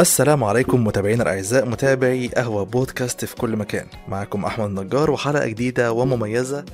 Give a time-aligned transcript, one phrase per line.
[0.00, 3.86] السلام عليكم متابعينا الأعزاء متابعي قهوة بودكاست في كل مكان.
[4.08, 6.64] معكم أحمد نجار وحلقة جديدة ومميزة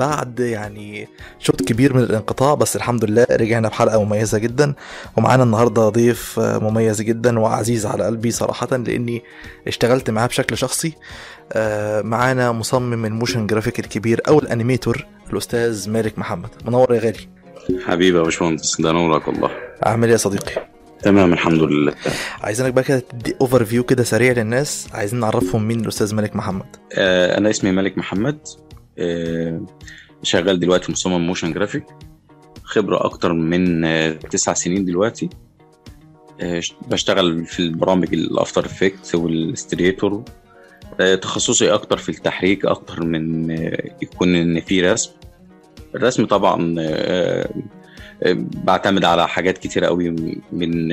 [0.00, 1.08] بعد يعني
[1.38, 4.74] شوط كبير من الانقطاع بس الحمد لله رجعنا بحلقة مميزة جدا.
[5.16, 9.22] ومعانا النهارده ضيف مميز جدا وعزيز على قلبي صراحة لأني
[9.66, 10.92] اشتغلت معاه بشكل شخصي.
[11.52, 16.50] آه، معانا مصمم ال motion graphic الكبير أو ال animator الأستاذ مالك محمد.
[16.66, 17.28] منور يا غالي.
[17.86, 19.50] حبيبي يا باشمهندس ده نورك والله.
[19.82, 20.72] عامل إيه يا صديقي؟
[21.02, 21.94] تمام الحمد لله.
[22.40, 26.76] عايزينك بقى كده تدي overview كده سريع للناس عايزين نعرفهم مين الأستاذ مالك محمد.
[26.98, 28.38] آه أنا اسمي مالك محمد
[28.98, 29.62] آه
[30.22, 31.84] شغال دلوقتي مصمم motion graphic
[32.64, 35.28] خبرة أكتر من آه تسع سنين دلوقتي.
[36.40, 40.24] آه بشتغل في البرامج ال After Effects وال Illustrator
[41.00, 45.10] آه تخصصي أكتر في التحريك أكتر من آه يكون إن في رسم.
[45.94, 47.50] الرسم طبعا آه
[48.64, 50.16] بعتمد على حاجات كتيرة قوي
[50.52, 50.92] من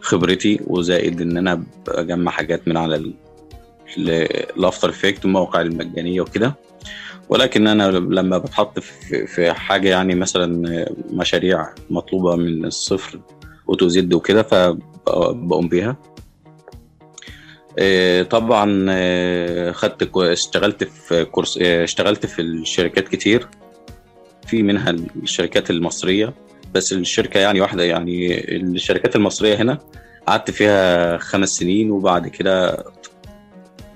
[0.00, 3.12] خبرتي وزائد إن أنا بجمع حاجات من على
[3.98, 6.54] ال After Effects والمواقع المجانية وكده.
[7.28, 8.78] ولكن أنا لما بتحط
[9.26, 13.20] في حاجة يعني مثلا مشاريع مطلوبة من الصفر
[13.68, 15.96] A to Z وكده فبقوم بيها.
[18.22, 18.66] طبعا
[19.72, 23.48] خدت اشتغلت في كورس اشتغلت في الشركات كتير.
[24.46, 24.90] في منها
[25.22, 26.34] الشركات المصرية.
[26.74, 29.78] بس الشركة يعني واحدة يعني الشركات المصرية هنا
[30.26, 32.84] قعدت فيها خمس سنين وبعد كده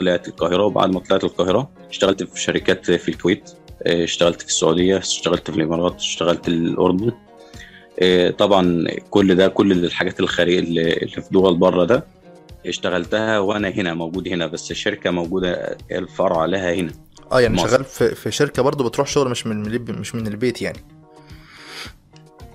[0.01, 3.51] طلعت القاهرة وبعد ما طلعت القاهرة اشتغلت في شركات في الكويت
[3.87, 7.13] اشتغلت في السعودية اشتغلت في الإمارات اشتغلت الأردن.
[8.39, 12.05] طبعا كل ده كل الحاجات الخارجية اللي في دول بره ده
[12.67, 16.93] اشتغلتها وأنا هنا موجود هنا بس الشركة موجودة الفرع لها هنا.
[17.33, 17.69] آه يعني مصر.
[17.69, 20.79] شغال في, في شركة برضه بتروح شغل مش من مش من البيت يعني.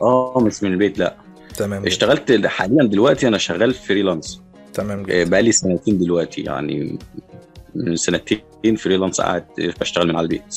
[0.02, 1.16] آه مش من البيت لا.
[1.58, 1.88] تمام جدا.
[1.88, 4.42] اشتغلت حاليا دلوقتي أنا شغال freelance.
[4.73, 5.23] تمام جدا.
[5.30, 7.00] بقالي سنتين دلوقتي يعني
[7.75, 9.45] من سنتين freelance قاعد
[9.81, 10.55] بشتغل من على البيت.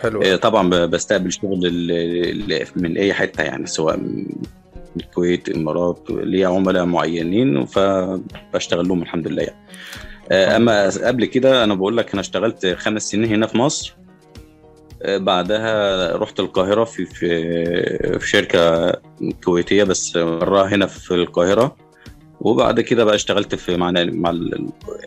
[0.00, 0.36] حلو.
[0.36, 1.72] طبعا بستقبل شغل
[2.76, 4.26] من أي حتة يعني سواء من
[4.96, 9.56] الكويت الإمارات ليا عملاء معينين فبشتغل لهم الحمد لله يعني.
[10.56, 13.94] أما قبل كده أنا بقول لك أنا اشتغلت خمس سنين هنا في مصر.
[15.06, 18.92] بعدها رحت القاهرة في في, شركة
[19.44, 21.76] كويتية بس مرة هنا في القاهرة.
[22.40, 24.34] وبعد كده بقى اشتغلت في مع مع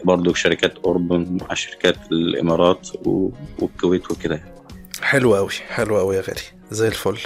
[0.03, 4.41] برضه شركات أردن مع شركات الإمارات والكويت وكده.
[5.01, 6.41] حلو أوي حلو أوي يا غالي
[6.71, 7.17] زي الفل.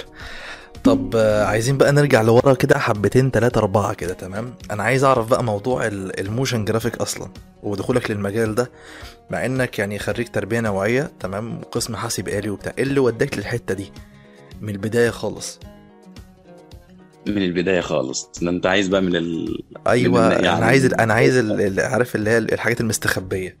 [0.84, 1.16] طب
[1.46, 5.86] عايزين بقى نرجع لورا كده حبتين تلاتة أربعة كده تمام؟ أنا عايز أعرف بقى موضوع
[5.86, 7.28] ال motion graphic أصلا
[7.62, 8.70] ودخولك للمجال ده.
[9.30, 12.72] مع إنك يعني خريج تربية نوعية تمام؟ وقسم حاسب آلي وبتاع.
[12.78, 13.92] إيه اللي وداك للحتة دي؟
[14.60, 15.60] من البداية خالص.
[17.26, 18.30] من البداية خالص.
[18.42, 20.52] ده أنت عايز بقى من ال أيوة من يعني...
[20.58, 20.94] أنا عايز ال...
[21.00, 21.80] أنا عايز ال...
[21.80, 23.56] عارف اللي هي الحاجات المستخبية.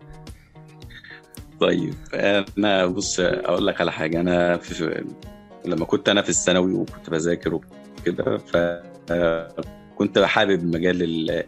[1.60, 1.94] طيب
[2.58, 4.20] أنا بص أقول لك على حاجة.
[4.20, 5.04] أنا في
[5.64, 11.44] لما كنت أنا في الثانوي وكنت بذاكر وكده فكنت حابب مجال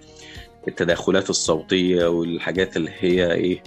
[0.69, 3.63] التدخلات الصوتية والحاجات اللي هي إيه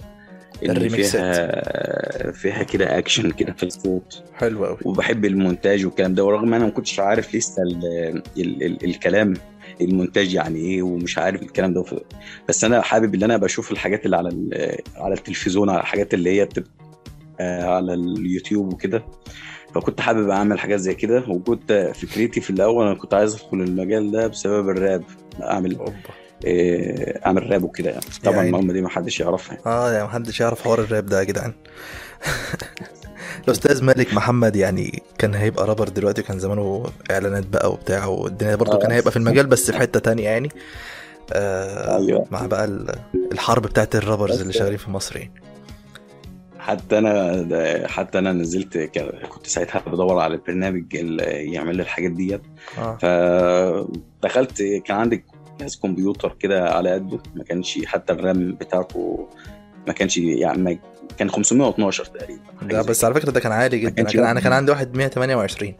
[0.62, 4.22] اللي فيها فيها كده اكشن كده في الصوت.
[4.34, 7.84] حلو قوي وبحب المونتاج والكلام ده ورغم أنا ما كنتش عارف لسه ال
[8.38, 9.34] ال ال الكلام
[9.80, 11.84] المونتاج يعني إيه ومش عارف الكلام ده.
[12.48, 14.30] بس أنا حابب إن أنا بشوف الحاجات اللي على
[14.96, 16.70] على التلفزيون على الحاجات اللي هي بتبقى
[17.76, 19.04] على اليوتيوب وكده.
[19.74, 24.10] فكنت حابب أعمل حاجات زي كده وكنت فكرتي في الأول أنا كنت عايز أدخل المجال
[24.10, 25.04] ده بسبب الراب.
[25.42, 25.94] أعمل إيه
[27.26, 29.66] اعمل راب وكده يعني طبعا يعني المعلومه دي ما حدش يعرفها يعني.
[29.66, 31.52] آه يعني ما حدش يعرف حوار الراب ده يا جدعان
[33.44, 38.72] الأستاذ مالك محمد يعني كان هيبقى رابر دلوقتي كان زمانه إعلانات بقى وبتاع والدنيا برضه
[38.72, 38.78] آه.
[38.78, 40.50] كان هيبقى في المجال بس في حتة تانية يعني
[41.32, 42.26] آه أيوة.
[42.30, 42.86] مع بقى
[43.32, 45.32] الحرب بتاعت الرابرز اللي شغالين في مصر يعني
[46.58, 48.78] حتى أنا حتى أنا نزلت
[49.28, 52.42] كنت ساعتها بدور على البرنامج اللي يعمل لي الحاجات ديت
[52.78, 52.96] آه.
[54.22, 55.24] فدخلت كان عندي
[55.60, 59.28] جهاز كمبيوتر كده على قده ما كانش حتى الرام بتاعته
[59.86, 60.80] ما كانش يعني
[61.18, 64.02] كان 512 تقريبا لا بس على فكرة ده كان عالي جدا.
[64.02, 65.74] كان أنا كان عندي واحد 128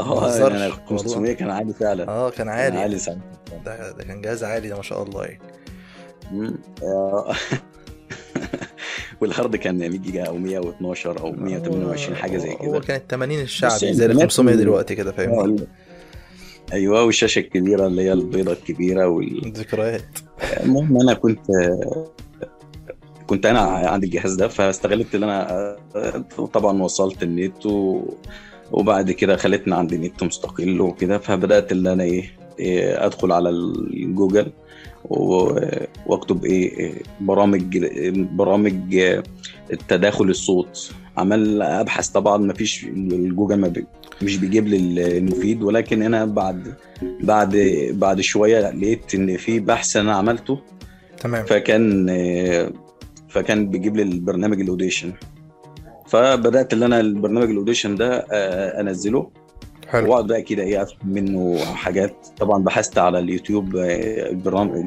[0.00, 2.08] آه أنا 500 كان عالي فعلا.
[2.08, 2.98] آه كان عالي كان عالي.
[2.98, 3.20] سنة.
[3.64, 5.40] ده, ده كان جهاز عالي ده ما شاء الله يعني.
[9.20, 12.68] وال hard كان 100 جيجا أو 112 أو 128 حاجة زي كده.
[12.68, 15.66] هو كان ال 80 الشعبي زي ال 500 دلوقتي كده فاهمني
[16.72, 19.52] أيوه والشاشة الكبيرة اللي هي البيضة الكبيرة وال...
[19.52, 20.04] ذكريات
[20.62, 21.40] المهم أنا كنت
[23.26, 25.76] كنت أنا عندي الجهاز ده فاستغلت ان أنا
[26.52, 28.02] طبعا وصلت النت و...
[28.72, 34.52] وبعد كده خلتني عندي نت مستقل وكده فبدأت اللي أنا إيه إيه، أدخل على الجوجل
[35.04, 35.58] و-
[36.06, 37.78] وأكتب إيه إيه، برامج
[38.36, 39.22] برامج آه،
[39.72, 40.92] التداخل الصوت.
[41.16, 42.08] عمال أبحث.
[42.08, 43.86] طبعا ما فيش الجوجل ما بي
[44.22, 44.76] مش بيجيب لي
[45.18, 45.62] المفيد.
[45.62, 46.74] ولكن أنا بعد
[47.22, 47.56] بعد
[47.92, 50.58] بعد شوية لقيت إن في بحث أنا عملته.
[51.20, 51.44] تمام.
[51.44, 52.06] فكان
[53.28, 55.12] فكان بيجيب لي البرنامج ال Audition.
[56.06, 59.30] فبدأت إن أنا البرنامج ال Audition ده آه، أنزله.
[59.88, 60.10] حلو.
[60.10, 62.26] وأقعد بقى كده إيه أفهم منه حاجات.
[62.38, 64.84] طبعا بحثت على اليوتيوب آه، البرامج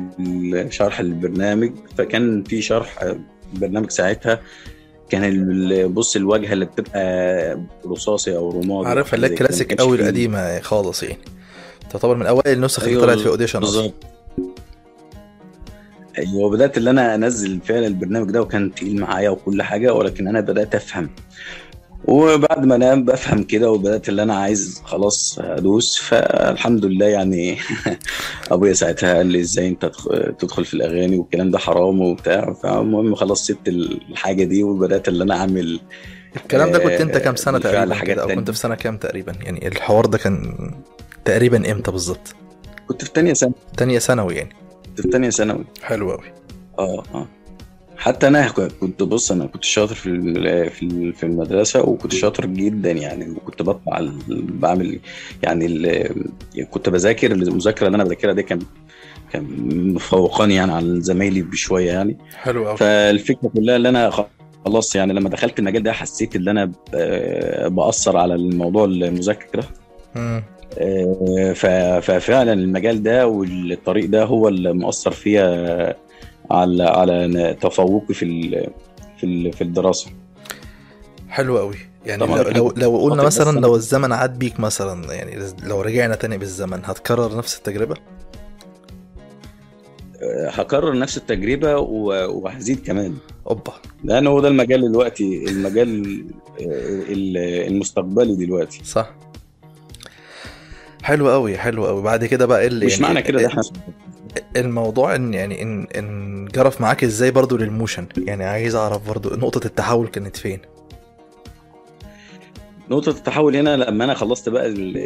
[0.70, 1.72] شرح البرنامج.
[1.98, 3.20] فكان في شرح آه،
[3.54, 4.40] برنامج ساعتها
[5.10, 11.18] كان بص الواجهة اللي بتبقى رصاصي أو رمادي عارفها اللي كانش قوي القديمة خالص يعني.
[11.90, 13.94] تعتبر من أوائل النسخ اللي أيوة، طلعت في Audition بالظبط.
[16.18, 20.42] أيوه بدات اللي أنا أنزل فعلا البرنامج ده وكان تقيل معايا وكل حاجة ولكن أنا
[20.42, 21.10] بدأت أفهم.
[22.06, 25.98] وبعد ما أنا بفهم كده وبدأت اللي أنا عايز خلاص ادوس.
[25.98, 27.58] فالحمد لله يعني
[28.52, 32.54] ابويا ساعتها قال لي إزاي انت تدخ- تدخل في الاغاني والكلام ده حرام وبتاع.
[32.54, 35.80] فالمهم خلاص سبت الحاجة دي وبدأت اللي أنا اعمل
[36.36, 38.28] الكلام ده كنت انت كام سنة تقريبا حاجات أو.
[38.28, 40.56] كنت في سنة كام تقريبا؟ يعني الحوار ده كان
[41.26, 42.36] تقريبا إمتى بالظبط؟
[42.88, 43.52] كنت في تانية سنة.
[43.78, 44.50] تانية ثانوي يعني.
[44.86, 45.66] كنت في تانية ثانوي.
[45.84, 46.24] حلو قوي
[46.80, 47.28] آه آه.
[47.98, 48.48] حتى أنا
[48.80, 50.10] كنت بص أنا كنت شاطر في
[50.70, 55.00] في ال- في المدرسة وكنت شاطر جدا يعني وكنت بطلع بعمل
[55.44, 56.04] يعني
[56.72, 58.60] كنت بذاكر المذاكرة اللي أنا بذاكرها دي كان
[59.34, 59.44] كان
[59.94, 62.18] مفوقاني يعني عن زمايلي بشوية يعني.
[62.36, 64.12] حلو قوي فالفكرة كلها اللي أنا
[64.66, 66.72] خلاص يعني لما دخلت المجال ده حسيت ان أنا
[67.70, 69.64] بأثر على الموضوع المذاكرة.
[70.78, 71.54] آه،
[72.02, 75.96] ففعلا المجال ده والطريق ده هو اللي مؤثر فيها
[76.52, 78.70] على على تفوقي في ال-
[79.18, 80.12] في ال- في الدراسة.
[81.30, 81.76] حلو قوي.
[82.06, 86.38] يعني لو لو, لو قلنا مثلا لو الزمن عاد بيك مثلا يعني لو رجعنا تاني
[86.38, 87.96] بالزمن هتكرر نفس التجربة؟
[90.24, 93.16] آه، هكرر نفس التجربة وهزيد كمان.
[93.50, 93.74] أوبا.
[94.04, 95.90] لأن هو ده المجال دلوقتي المجال
[96.60, 97.38] ال-
[97.68, 98.82] المستقبلي دلوقتي.
[98.84, 99.10] صح.
[101.04, 102.02] حلو قوي حلو قوي.
[102.02, 103.64] بعد كده بقى اللي مش يعني معنى كده ده إحنا
[104.56, 109.36] الموضوع إن يعني إن إن جرف معاك إزاي برضو لل motion؟ يعني عايز أعرف برضو
[109.36, 110.60] نقطة التحول كانت فين.
[112.90, 114.98] نقطة التحول هنا لما أنا خلصت بقى ال-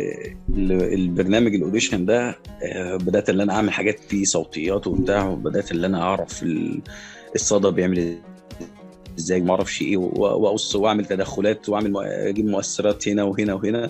[0.49, 5.71] ال- البرنامج ال Audition ده آه، بدأت اللي أنا أعمل حاجات فيه صوتيات وبتاع وبدأت
[5.71, 6.81] اللي أنا أعرف ال-
[7.35, 8.17] الصدى بيعمل
[9.19, 13.87] إزاي ما أعرفش إيه وأقص وأعمل تدخلات وأعمل أجيب مؤثرات هنا وهنا وهنا.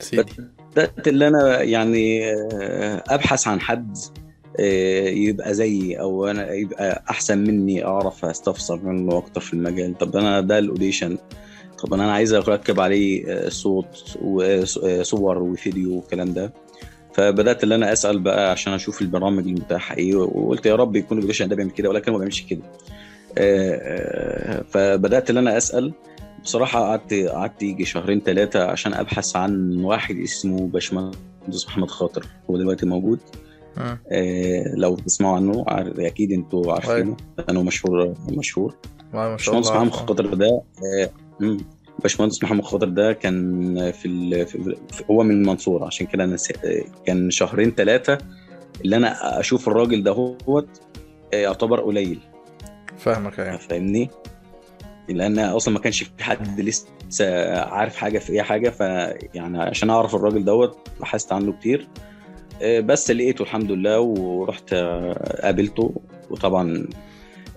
[0.00, 0.32] سيدي.
[0.72, 3.96] بدأت اللي أنا يعني آه، أبحث عن حد
[4.58, 9.98] يبقى زيي أو أنا يبقى أحسن مني أعرف أستفسر منه أكتر في المجال.
[9.98, 11.18] طب أنا ده ال Audition.
[11.84, 16.52] طب أنا عايز أركب عليه آه، صوت وصور وفيديو والكلام ده.
[17.14, 21.21] فبدأت اللي أنا أسأل بقى عشان أشوف البرامج المتاحة إيه وقلت يا رب يكون ال
[21.21, 22.62] Audition ده بيعمل كده ولكن ما بيعملش كده.
[23.38, 25.92] آه، آه، فبدأت اللي أنا أسأل.
[26.44, 32.56] بصراحة قعدت قعدت يجي شهرين ثلاثة عشان أبحث عن واحد اسمه باشمهندس محمد خاطر هو
[32.56, 33.18] دلوقتي موجود.
[33.78, 35.64] آه، لو تسمعوا عنه
[35.98, 37.16] أكيد أنتوا عارفينه.
[37.38, 38.74] لأنه مشهور مشهور.
[39.12, 41.10] باشمهندس محمد خاطر ده آه،
[41.40, 41.58] مم.
[42.02, 44.46] باشمهندس محمد خاطر ده كان في, ال...
[44.46, 46.52] في هو من المنصورة عشان كده أنا س...
[47.06, 48.18] كان شهرين ثلاثة
[48.84, 50.64] اللي أنا أشوف الراجل ده هو
[51.32, 52.18] يعتبر قليل.
[52.98, 54.10] فاهمك يعني فاهمني؟
[55.08, 60.14] لأن أصلا ما كانش في حد لسه عارف حاجة في اي حاجة فيعني عشان أعرف
[60.14, 61.88] الراجل دوت بحثت عنه كتير.
[61.88, 62.08] آه،
[62.62, 65.94] بس لقيته الحمد لله ورحت آه، قابلته.
[66.30, 66.86] وطبعا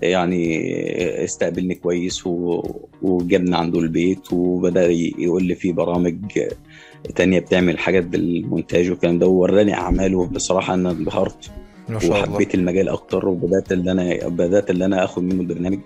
[0.01, 6.15] يعني استقبلني كويس و- وجابني عنده البيت وبدأ يقول لي في برامج
[7.15, 10.25] تانية بتعمل حاجات بالمونتاج والكلام ده ووراني أعماله.
[10.27, 11.43] بصراحة أنا انبهرت
[11.87, 12.09] شاء الله.
[12.11, 15.79] وحبيت المجال أكتر وبدأت اللي أنا بدأت اللي أنا آخد منه البرنامج.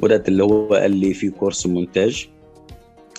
[0.00, 2.28] بدأت اللي هو قال لي في كورس مونتاج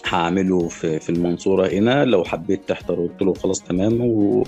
[0.06, 2.06] هعمله في في المنصورة هنا.
[2.06, 4.44] لو حبيت تحضر قلت له خلاص تمام و...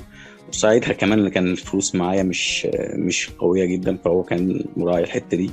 [0.50, 5.50] وساعتها كمان كان الفلوس معايا مش مش قوية جدا فهو كان مراعي الحتة دي.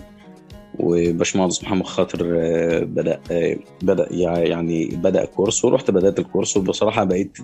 [0.78, 6.56] وباشمهندس محمد خاطر آه، بدأ آه، بدأ يع- يعني بدأ course ورحت بدأت ال course.
[6.56, 7.38] وبصراحة بقيت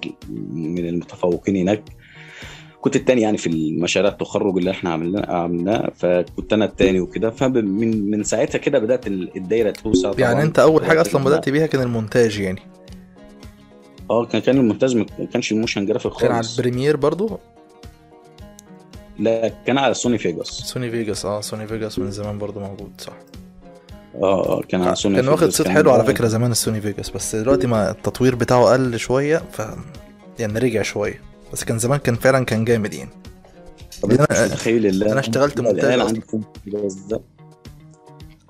[0.53, 1.83] من المتفوقين هناك.
[2.81, 5.93] كنت التاني يعني في المشاريع التخرج اللي إحنا عملنا عملناه.
[5.97, 7.31] فكنت أنا التاني وكده.
[7.31, 11.83] فمن من ساعتها كده بدأت الدايرة توسع يعني أنت أول حاجة أصلا بدأت بيها كان
[11.83, 12.61] المونتاج يعني.
[14.11, 16.59] آه كان كان المونتاج ما كانش ال motion graphic كان على خالص.
[16.59, 17.39] ال Premiere برضو؟
[19.19, 20.47] لا كان على Sony Vegas.
[20.47, 23.13] Sony Vegas آه Sony Vegas من زمان برضو موجود صح.
[24.15, 25.49] آه آه كان على سوني كان واخد.
[25.49, 28.99] صيت حلو على ده- فكرة زمان ال Sony Vegas بس دلوقتي ما التطوير بتاعه قل
[28.99, 29.63] شوية ف
[30.39, 31.21] يعني رجع شوية.
[31.53, 33.11] بس كان زمان كان فعلا كان جامد يعني.
[34.07, 36.23] أنا- مش متخيل اللي أنا اشتغلت مونتاج عندي
[37.11, 37.21] ده؟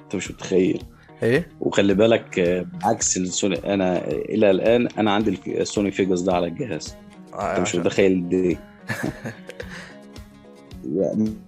[0.05, 0.83] انت مش متخيل.
[1.23, 6.33] إيه؟ وخلي بالك آه، عكس السوني أنا إلى الآن أنا عندي ال Sony Vegas ده
[6.35, 6.95] على الجهاز.
[7.35, 8.59] آه، أنت مش متخيل دي.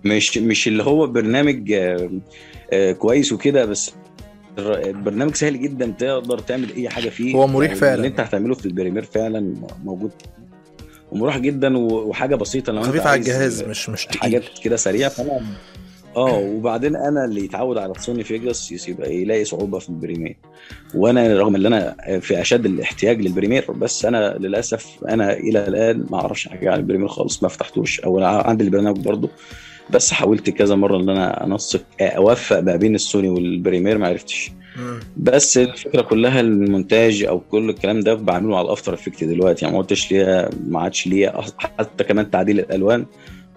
[0.04, 2.10] مش مش اللي هو برنامج آه،
[2.72, 3.92] آه، كويس وكده بس
[4.58, 7.34] الر- برنامج سهل جدا تقدر تعمل أي حاجة فيه.
[7.34, 7.94] هو مريح يعني فعلا.
[7.94, 10.10] اللي أنت هتعمله في ال Premiere فعلا موجود
[11.12, 15.40] ومريح جدا وحاجة بسيطة لو أنت خفيف على الجهاز مش مش حاجات كده سريعة فأنا
[16.16, 20.36] آه وبعدين أنا اللي يتعود على ال Sony Vegas يبقى يلاقي صعوبة في ال Premiere.
[20.94, 26.06] وأنا رغم إن أنا في أشد الاحتياج لل Premiere بس أنا للأسف أنا إلى الآن
[26.10, 28.00] ما أعرفش حاجة عن ال Premiere خالص ما فتحتوش.
[28.00, 29.28] أو أنا عندي البرنامج برضه
[29.90, 34.08] بس حاولت كذا مرة إن أنا أنسق أوفق ما بين ال Sony وال Premiere ما
[34.08, 34.50] عرفتش.
[35.16, 39.64] بس الفكرة كلها المونتاج أو كل الكلام ده بعمله على ال After Effects دلوقتي.
[39.64, 43.06] يعني ما قلتش ليه ما عادش ليه حتى كمان تعديل الألوان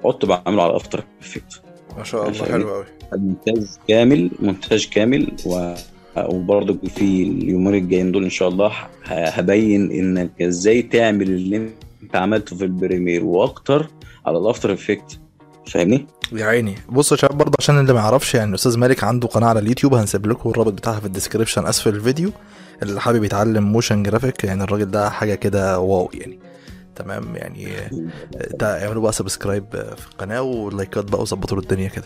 [0.03, 1.61] قعدت بعمله على ال After Effects.
[1.97, 5.31] ما شاء الله؟ حلو قوي مونتاج كامل مونتاج كامل.
[5.45, 5.73] و
[6.17, 8.71] وبرضه في اليومين الجايين دول إن شاء الله
[9.05, 11.69] هبين لك إزاي تعمل اللي
[12.03, 13.87] أنت عملته في ال Premiere وأكتر
[14.25, 15.19] على ال After Effects
[15.67, 16.75] فاهمني؟ يا عيني.
[16.89, 19.93] بصوا يا شباب برضه عشان اللي ما يعرفش يعني أستاذ مالك عنده قناة على اليوتيوب
[19.93, 22.31] هنسيب لكم الرابط بتاعها في ال description أسفل الفيديو.
[22.83, 26.39] اللي حابب يتعلم motion graphic يعني الراجل ده حاجة كده wow يعني.
[26.95, 27.67] تمام يعني
[28.59, 32.05] ده اعملوا بقى subscribe في القناة ولايكات بقى وظبطوا الدنيا كده.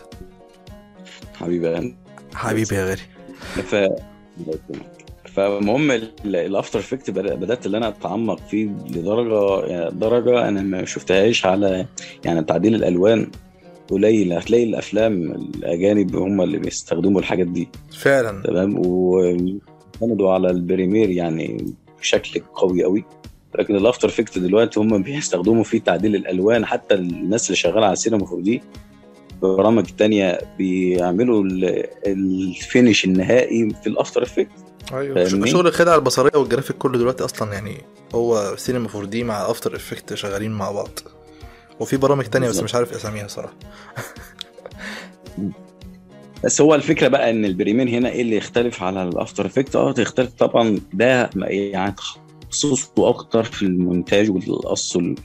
[1.35, 1.93] حبيبي أنا.
[2.33, 3.01] حبيبي يا غالي.
[3.63, 3.75] ف
[5.33, 10.85] فالمهم ال- ال After Effects بدأت ان أنا أتعمق فيه لدرجة يعني درجة أنا ما
[10.85, 11.85] شفتهاش على
[12.25, 13.31] يعني تعديل الألوان.
[13.89, 17.69] قليل هتلاقي الأفلام الأجانب هم اللي بيستخدموا الحاجات دي.
[17.99, 18.43] فعلا.
[18.43, 21.65] تمام؟ واعتمدوا على ال Premiere يعني
[21.99, 23.05] بشكل قوي قوي
[23.59, 26.65] لكن ال After Effects دلوقتي هم بيستخدموا فيه تعديل الألوان.
[26.65, 28.61] حتى الناس اللي شغالة على السينما 4 دي
[29.41, 34.49] برامج تانية بيعملوا ال- ال finish النهائي في ال After Effects
[34.93, 37.77] أيوه؟ شغل الخدعه البصرية والجرافيك كله دلوقتي أصلا يعني
[38.15, 40.99] هو سينما 4 دي مع After Effects شغالين مع بعض.
[41.79, 42.59] وفي برامج تانية بس.
[42.63, 43.53] مش عارف أساميها صراحة.
[46.43, 49.75] بس هو الفكرة بقى إن ال Premiere هنا إيه اللي يختلف على ال After Effects
[49.75, 50.79] آه تختلف طبعا.
[50.93, 51.95] ده يعني
[52.49, 55.15] تخصصه أكتر في المونتاج والقص وال-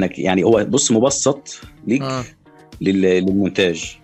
[0.00, 2.02] إنك يعني هو بص مبسط ليك.
[2.80, 3.96] لل- للمونتاج.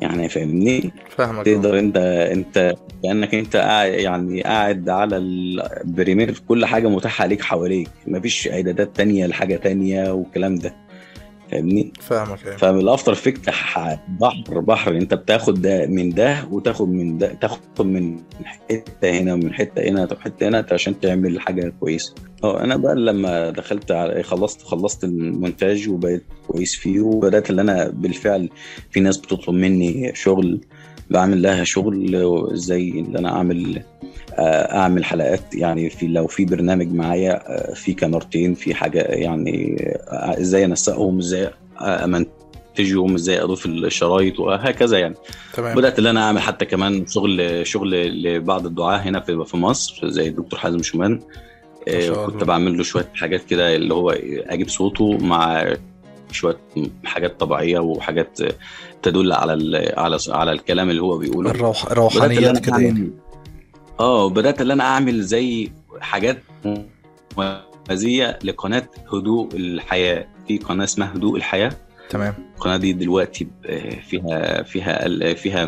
[0.00, 1.96] يعني فاهمني؟ فاهمك تقدر انت
[2.32, 7.88] أنت كأنك أنت قاعد يعني قاعد على ال Premiere كل حاجة متاحة عليك حواليك.
[8.06, 10.74] مفيش إعدادات تانية لحاجة تانية والكلام ده.
[11.50, 12.56] فاهمني؟ فاهمك أيوه.
[12.56, 13.48] فال After Effects
[14.20, 14.96] بحر بحر.
[14.96, 20.08] أنت بتاخد ده من ده وتاخد من ده تاخد من حتة هنا ومن حتة هنا
[20.20, 22.14] حتة هنا عشان تعمل حاجة كويسة.
[22.44, 27.88] أه أنا بقى لما دخلت على خلصت خلصت المونتاج وبقيت كويس فيه وبدأت اللي أنا
[27.88, 28.48] بالفعل
[28.90, 30.60] في ناس بتطلب مني شغل
[31.10, 32.20] بعمل لها شغل
[32.56, 33.82] زي اللي أنا أعمل
[34.38, 35.54] أعمل حلقات.
[35.54, 39.76] يعني في لو في برنامج معايا آه، في كاميرتين في حاجة يعني
[40.08, 41.50] آه، إزاي أنسقهم إزاي
[41.80, 45.14] أمنتجهم إزاي أضيف الشرايط وهكذا يعني.
[45.54, 45.76] تمام.
[45.76, 50.28] بدأت إن أنا أعمل حتى كمان شغل شغل لبعض الدعاة هنا في في مصر زي
[50.28, 51.20] الدكتور حازم شومان.
[51.88, 52.44] آه، كنت.
[52.44, 54.10] بعمل له شوية حاجات كده اللي هو
[54.46, 55.74] أجيب صوته مع
[56.32, 56.56] شوية
[57.04, 58.38] حاجات طبيعية وحاجات
[59.02, 61.50] تدل على ال- على على الكلام اللي هو بيقوله.
[61.50, 61.90] الروح
[62.50, 63.10] أنا كده يعني.
[64.00, 66.42] آه بدات اللي أنا أعمل زي حاجات
[67.36, 70.26] موازيه لقناة هدوء الحياة.
[70.48, 71.72] في قناة اسمها هدوء الحياة.
[72.10, 72.34] تمام.
[72.56, 75.66] القناة دي دلوقتي آه، فيها فيها فيها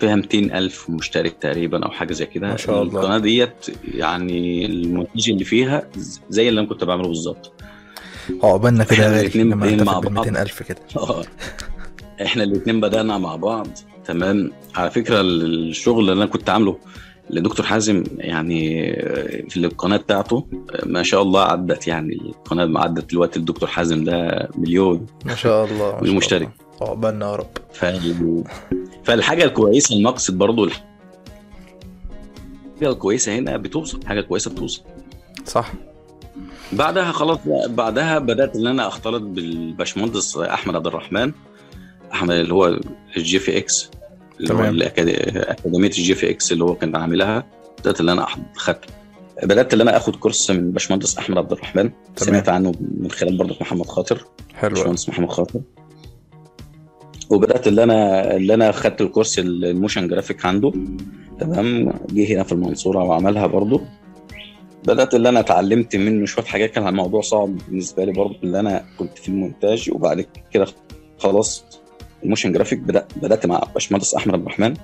[0.00, 2.46] فيها 200 ألف مشترك تقريبا أو حاجة زي كده.
[2.46, 3.00] ما شاء الله.
[3.00, 5.88] القناة ديت يعني المونتاج اللي فيها
[6.28, 7.52] زي اللي أنا كنت بعمله بالظبط.
[8.42, 10.06] عقبالنا كده يا غالي لما بعض.
[10.06, 10.78] 200000 كده.
[10.96, 11.22] آه.
[12.22, 13.68] إحنا الاثنين بدأنا مع بعض.
[14.04, 14.52] تمام.
[14.74, 16.78] على فكرة الشغل اللي أنا كنت عامله
[17.30, 18.92] لدكتور حازم يعني
[19.48, 20.46] في القناة بتاعته
[20.86, 25.06] ما شاء الله عدت يعني القناة عدت دلوقتي الدكتور حازم ده مليون.
[25.24, 26.50] ما شاء الله والمشترك.
[26.80, 26.90] الله.
[26.90, 27.50] عقبالنا يا رب.
[27.72, 28.44] فال...
[29.04, 30.82] فالحاجة الكويسة المقصد برضو الحاجة
[32.82, 34.82] الكويسة هنا بتوصل حاجة كويسة بتوصل.
[35.46, 35.72] صح.
[36.72, 41.32] بعدها خلاص بعدها بدأت إن أنا أختلط بالباشمهندس أحمد عبد الرحمن
[42.12, 42.80] أحمد اللي هو
[43.16, 43.90] ال GFX.
[44.46, 44.82] تمام.
[44.82, 47.46] أكاديمية ال GFX اللي هو كان عاملها
[47.80, 48.26] بدأت إن أنا
[48.56, 48.84] اخدت
[49.42, 51.90] بدأت إن أنا آخد course من باشمهندس أحمد عبد الرحمن.
[52.16, 54.24] سمعت عنه من خلال برضه محمد خاطر.
[54.54, 54.74] حلو.
[54.74, 55.60] باشمهندس محمد خاطر.
[57.30, 60.72] وبدأت اللي أنا اللي أنا خدت ال course ال motion graphic عنده.
[61.40, 61.92] تمام.
[62.10, 63.80] جه هنا في المنصورة وعملها برضه.
[64.86, 66.70] بدأت اللي أنا اتعلمت منه شوية حاجات.
[66.70, 70.66] كان الموضوع صعب بالنسبة لي برضه اللي أنا كنت في المونتاج وبعد كده
[71.18, 71.64] خلاص
[72.24, 74.74] ال motion graphic بدات بدأت مع باشمهندس أحمد عبد الرحمن.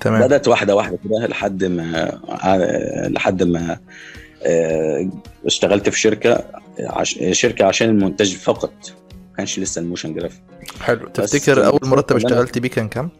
[0.00, 0.22] تمام.
[0.22, 3.78] بدأت واحدة واحدة كده لحد ما آه، لحد ما
[4.42, 5.10] آه،
[5.46, 6.44] اشتغلت في شركة
[6.80, 7.18] عش...
[7.32, 8.72] شركة عشان المونتاج فقط.
[9.30, 10.42] ما كانش لسه ال motion graphic.
[10.80, 11.08] حلو.
[11.08, 13.10] تفتكر أول مرتب اشتغلت بيه كان كام؟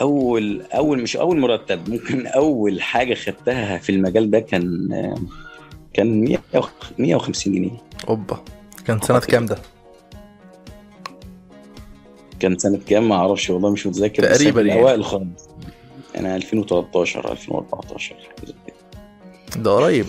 [0.00, 5.14] اول اول مش أول مرتب ممكن أول حاجة خدتها في المجال ده كان آه،
[5.94, 6.38] كان 100
[6.98, 7.82] 150 جنيه.
[8.08, 8.44] أوبا.
[8.86, 9.58] كان سنة كام ده؟
[12.42, 14.80] كان سنة كام؟ ما أعرفش والله مش متذكر تقريباً يعني.
[14.82, 15.48] أوائل خالص
[16.14, 19.62] يعني 2013 2014 حاجة زي كده.
[19.62, 20.06] ده قريب.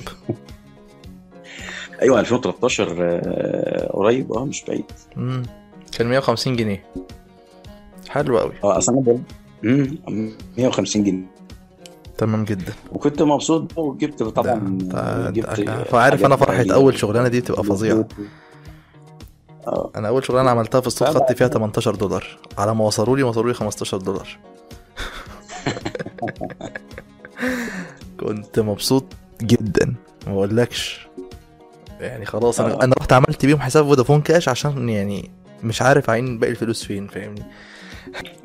[2.02, 4.34] أيوه 2013 آه، قريب.
[4.34, 4.86] آه مش بعيد.
[5.18, 5.44] امم
[5.98, 6.84] كان 150 جنيه.
[8.10, 9.20] حلو قوي آه أصلا أنا
[9.66, 11.26] امم 150 جنيه.
[12.18, 12.74] تمام جدا.
[12.92, 14.78] وكنت مبسوط وجبت طبعا
[15.32, 16.74] جبت فعارف أنا فرحة غالية.
[16.74, 18.08] أول شغلانة دي بتبقى فظيعة.
[19.68, 19.92] آه.
[19.96, 22.38] أنا أول شغلانة عملتها في الصوت خدت فيها 18 دولار.
[22.58, 24.28] على ما وصلوا لي وصلوا لي 15 دولار.
[28.20, 29.06] كنت مبسوط
[29.42, 29.96] جدا.
[30.28, 31.08] ما اقولكش
[32.00, 32.84] يعني خلاص أنا آه.
[32.84, 35.32] أنا رحت عملت بيهم حساب فودافون كاش عشان يعني
[35.64, 37.44] مش عارف عين باقي الفلوس فين فاهمني؟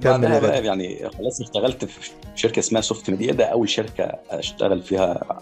[0.03, 3.33] كمل بعدها بقى يعني خلاص اشتغلت في شركة اسمها Soft Media.
[3.33, 5.41] ده أول شركة أشتغل فيها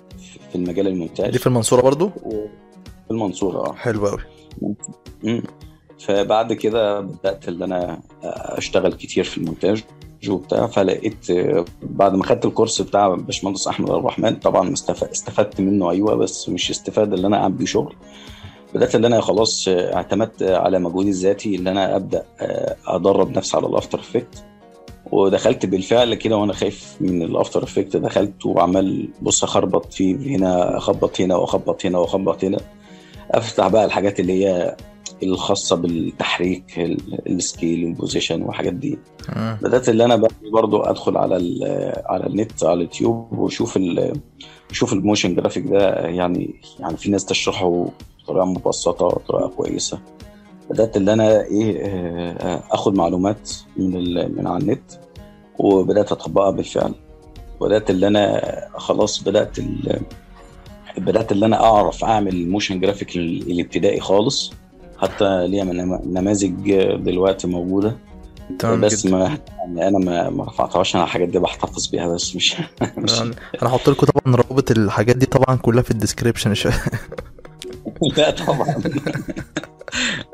[0.50, 1.30] في المجال المونتاج.
[1.30, 3.72] دي في المنصورة برضو؟ في المنصورة آه.
[3.74, 4.22] حلو قوي.
[5.98, 9.84] فبعد كده بدأت ان أنا أشتغل كتير في المونتاج
[10.28, 11.26] وبتاع فلقيت
[11.82, 16.14] بعد ما خدت ال course بتاع باشمهندس أحمد عبد الرحمن طبعا استف- استفدت منه أيوه
[16.14, 17.94] بس مش استفادة اللي أنا أعمل بيه شغل.
[18.74, 22.24] بدأت ان أنا خلاص اعتمدت على مجهودي الذاتي ان أنا أبدأ
[22.86, 24.44] أدرب نفسي على ال After Effects
[25.12, 30.76] ودخلت بالفعل كده وأنا خايف من ال After Effects دخلت وعمال بص أخبط فيه هنا
[30.76, 32.58] أخبط هنا وأخبط هنا وأخبط هنا.
[33.30, 34.76] أفتح بقى الحاجات اللي هي
[35.22, 38.98] الخاصة بالتحريك ال- ال scale وال position والحاجات دي.
[39.36, 39.58] مم.
[39.62, 41.34] بدأت اللي أنا برضو أدخل على
[42.06, 43.78] على النت على اليوتيوب وأشوف
[44.70, 47.88] أشوف ال motion graphic ده يعني يعني في ناس تشرحه
[48.24, 49.98] بطريقة مبسطة بطريقة كويسة.
[50.70, 54.92] بدأت اللي أنا إيه آه، آخد معلومات من من على النت
[55.58, 56.94] وبدأت أطبقها بالفعل.
[57.60, 58.42] بدأت اللي أنا
[58.76, 59.56] خلاص بدأت
[60.98, 64.52] بدأت اللي أنا أعرف أعمل motion graphic ال- الابتدائي خالص.
[64.98, 67.96] حتى من- نماذج دلوقتي موجودة.
[68.58, 69.16] تمام بس جدا.
[69.16, 72.56] ما يعني أنا ما ما رفعتهاش أنا الحاجات دي بحتفظ بيها بس مش
[72.98, 76.54] مش أنا هحط لكم طبعا روابط الحاجات دي طبعا كلها في الديسكريبشن.
[78.16, 78.74] لا طبعا.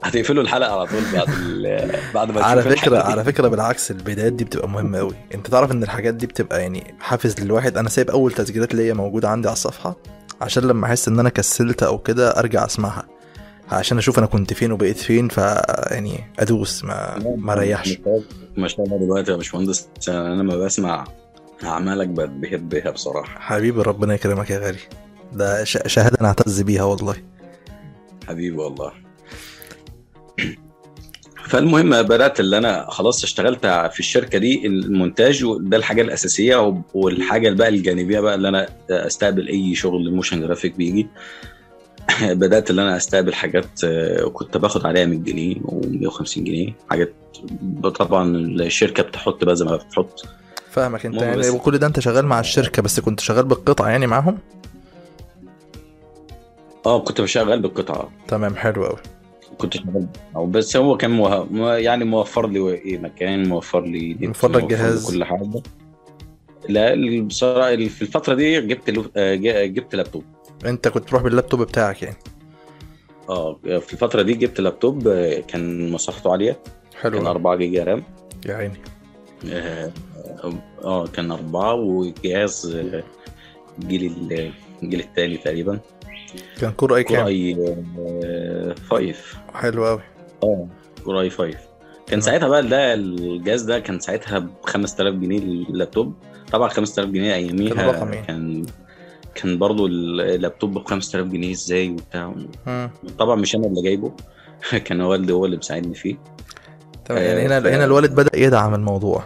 [0.03, 2.99] هتقفلوا الحلقة على طول بعد ال- بعد ما على فكرة.
[3.03, 6.95] على فكرة بالعكس البدايات دي بتبقى مهمة قوي أنت تعرف إن الحاجات دي بتبقى يعني
[7.01, 7.77] حافز للواحد.
[7.77, 9.97] أنا سايب أول تسجيلات ليا موجودة عندي على الصفحة
[10.41, 13.07] عشان لما أحس إن أنا كسلت أو كده أرجع أسمعها.
[13.73, 15.37] عشان أشوف أنا كنت فين وبقيت فين ف
[15.91, 17.99] يعني أدوس ما ما ريحش.
[18.57, 21.05] ما شاء الله دلوقتي يا باشمهندس أنا لما بسمع
[21.65, 23.41] أعمالك بتبهر بيها بصراحة.
[23.41, 24.79] حبيبي ربنا يكرمك يا غالي.
[25.33, 27.17] ده ش- شهادة أنا اعتز بيها والله.
[28.29, 28.93] حبيبي والله.
[31.49, 37.69] فالمهم بدات اللي أنا خلاص اشتغلت في الشركة دي المونتاج وده الحاجة الأساسية والحاجة بقى
[37.69, 41.07] الجانبية بقى اللي أنا أستقبل أي شغل motion graphic بيجي.
[42.23, 46.73] بدات اللي أنا أستقبل حاجات آه، كنت باخد عليها 100 جنيه و150 جنيه.
[46.91, 47.13] حاجات
[47.99, 50.25] طبعا الشركة بتحط بقى زي ما بتحط.
[50.71, 51.23] فاهمك أنت.
[51.23, 54.39] يعني وكل ده أنت شغال مع الشركة بس كنت شغال بالقطعة يعني معاهم؟
[56.87, 58.11] آه كنت بشغل بالقطعة.
[58.29, 58.99] تمام حلو قوي
[59.59, 61.45] كنت شغال بس هو كان مه...
[61.45, 65.11] مو- يعني موفر لي إيه مكان موفر لي موفر لك جهاز.
[65.11, 65.63] كل حاجة.
[66.69, 69.11] لا بصراحة في الفترة دي جبت.
[69.17, 69.35] آه،
[69.65, 70.25] جبت لابتوب.
[70.65, 72.17] انت كنت تروح باللابتوب بتاعك يعني.
[73.29, 76.59] آه في الفترة دي جبت لابتوب آه، كان مساحته عالية.
[77.01, 77.31] حلو كان قوي.
[77.31, 78.03] 4 giga RAM.
[78.47, 78.75] يا عيني.
[79.51, 79.93] آه
[80.85, 83.03] آه، كان أربعة وجهاز آه،
[83.81, 85.79] جيل ال- الجيل الثاني تقريبا.
[86.61, 87.55] كان core i core كام i
[88.91, 89.15] 5
[89.55, 90.01] حلو قوي
[90.43, 90.69] آه
[91.05, 91.59] core i 5 كان
[92.07, 92.21] تمام.
[92.21, 96.15] ساعتها بقى ده الجهاز ده كان ساعتها ب 5000 جنيه اللابتوب
[96.53, 98.67] طبعا 5000 جنيه كان اياميها رقم إيه؟ كان
[99.35, 102.35] كان برضو اللابتوب ب 5000 جنيه إزاي وبتاع.
[103.19, 104.13] طبعا مش أنا اللي جايبه.
[104.87, 106.17] كان والدي هو اللي مساعدني فيه.
[107.05, 109.25] تمام يعني هنا ف- هنا الوالد بدأ يدعم الموضوع.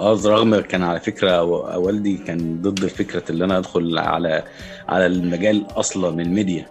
[0.00, 1.42] آه رغم كان على فكرة
[1.78, 4.42] والدي كان ضد فكرة اللي أنا أدخل على
[4.88, 6.66] على المجال أصلا الميديا.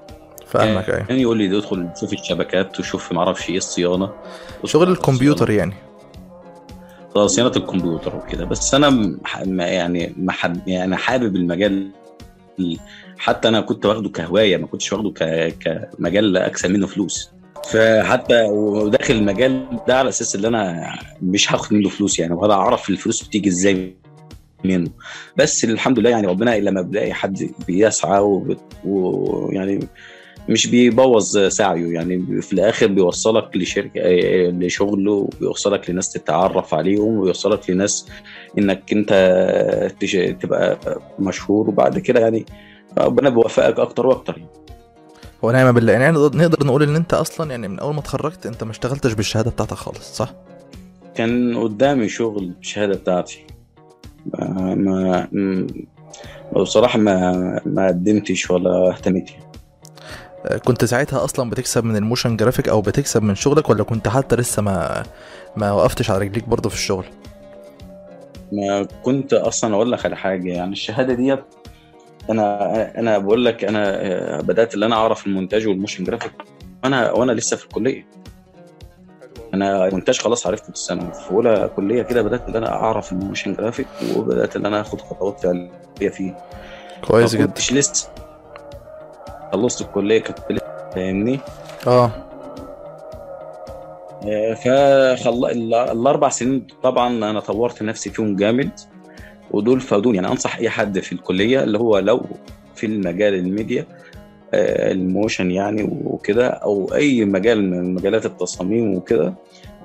[0.48, 1.04] فاهمك أيوه.
[1.06, 4.10] كان يقول لي ادخل شوف الشبكات وشوف ما أعرفش إيه الصيانة.
[4.66, 5.74] شغل الكمبيوتر يعني.
[7.18, 9.18] صيانة الكمبيوتر وكده بس أنا
[9.68, 11.90] يعني ما حب يعني حابب المجال
[12.60, 12.78] ال-
[13.18, 15.10] حتى أنا كنت واخده كهواية ما كنتش واخده.
[15.60, 17.30] كمجال أكسب منه فلوس
[17.72, 22.90] فحتى وداخل المجال ده على أساس إن أنا مش هاخد منه فلوس يعني ولا أعرف
[22.90, 23.96] الفلوس بتيجي إزاي
[24.64, 24.90] منه
[25.38, 28.42] بس الحمد لله يعني ربنا لما بلاقي حد بيسعى
[28.86, 29.88] ويعني
[30.50, 37.70] مش بيبوظ سعيه يعني في الآخر بيوصلك لشركة آه، لشغله وبيوصلك لناس تتعرف عليهم ويوصلك
[37.70, 38.08] لناس
[38.58, 39.10] إنك أنت
[40.42, 40.78] تبقى
[41.20, 42.46] مشهور وبعد كده يعني
[42.98, 44.50] ربنا بيوفقك أكتر وأكتر يعني.
[45.44, 48.64] هو نعم بالله يعني نقدر نقول إن أنت أصلا يعني من أول ما اتخرجت أنت
[48.64, 50.34] ما اشتغلتش بالشهادة بتاعتك خالص صح
[51.16, 53.46] كان قدامي شغل بالشهادة بتاعتي
[54.26, 54.76] ما
[55.32, 55.68] ما
[56.56, 59.51] بصراحة ما ما قدمتش ولا اهتميت يعني.
[60.66, 64.36] كنت ساعتها أصلا بتكسب من ال motion graphic أو بتكسب من شغلك ولا كنت حتى
[64.36, 65.04] لسه ما
[65.56, 67.06] ما وقفتش على رجليك برضه في الشغل؟
[68.52, 71.44] ما كنت أصلا أقول لك على حاجة يعني الشهادة ديت
[72.30, 76.32] أنا أنا بقول لك أنا آه، بدأت اللي أنا أعرف المونتاج وال motion graphic
[76.84, 78.06] وأنا وأنا لسه في الكلية.
[79.54, 83.18] أنا المونتاج خلاص عرفته في السنة في أولى كلية كده بدأت ان أنا أعرف ال
[83.18, 86.38] motion graphic وبدأت ان أنا آخد خطوات فعلية فيه.
[87.08, 87.48] كويس ما جدا.
[87.48, 88.10] كنتش لسه
[89.52, 90.40] خلصت الكلية كنت
[90.96, 91.40] فاهمني؟
[91.88, 92.12] آه.
[94.56, 98.72] فخل الأربع سنين طبعا أنا طورت نفسي فيهم جامد
[99.52, 100.16] ودول فادوني.
[100.16, 102.26] يعني أنصح أي حد في الكلية اللي هو لو
[102.76, 103.86] في المجال الميديا
[104.54, 109.34] آه، ال motion يعني وكده أو أي مجال من مجالات التصاميم وكده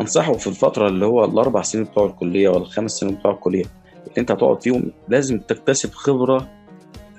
[0.00, 3.64] أنصحه في الفترة اللي هو الأربع سنين بتوع الكلية ولا الخمس سنين بتوع الكلية.
[4.02, 6.48] اللي أنت هتقعد فيهم لازم تكتسب خبرة آه،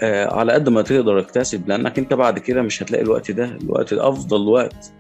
[0.04, 3.46] على قد ما تقدر تكتسب لأنك أنت بعد كده مش هتلاقي الوقت ده.
[3.46, 4.92] الوقت أفضل وقت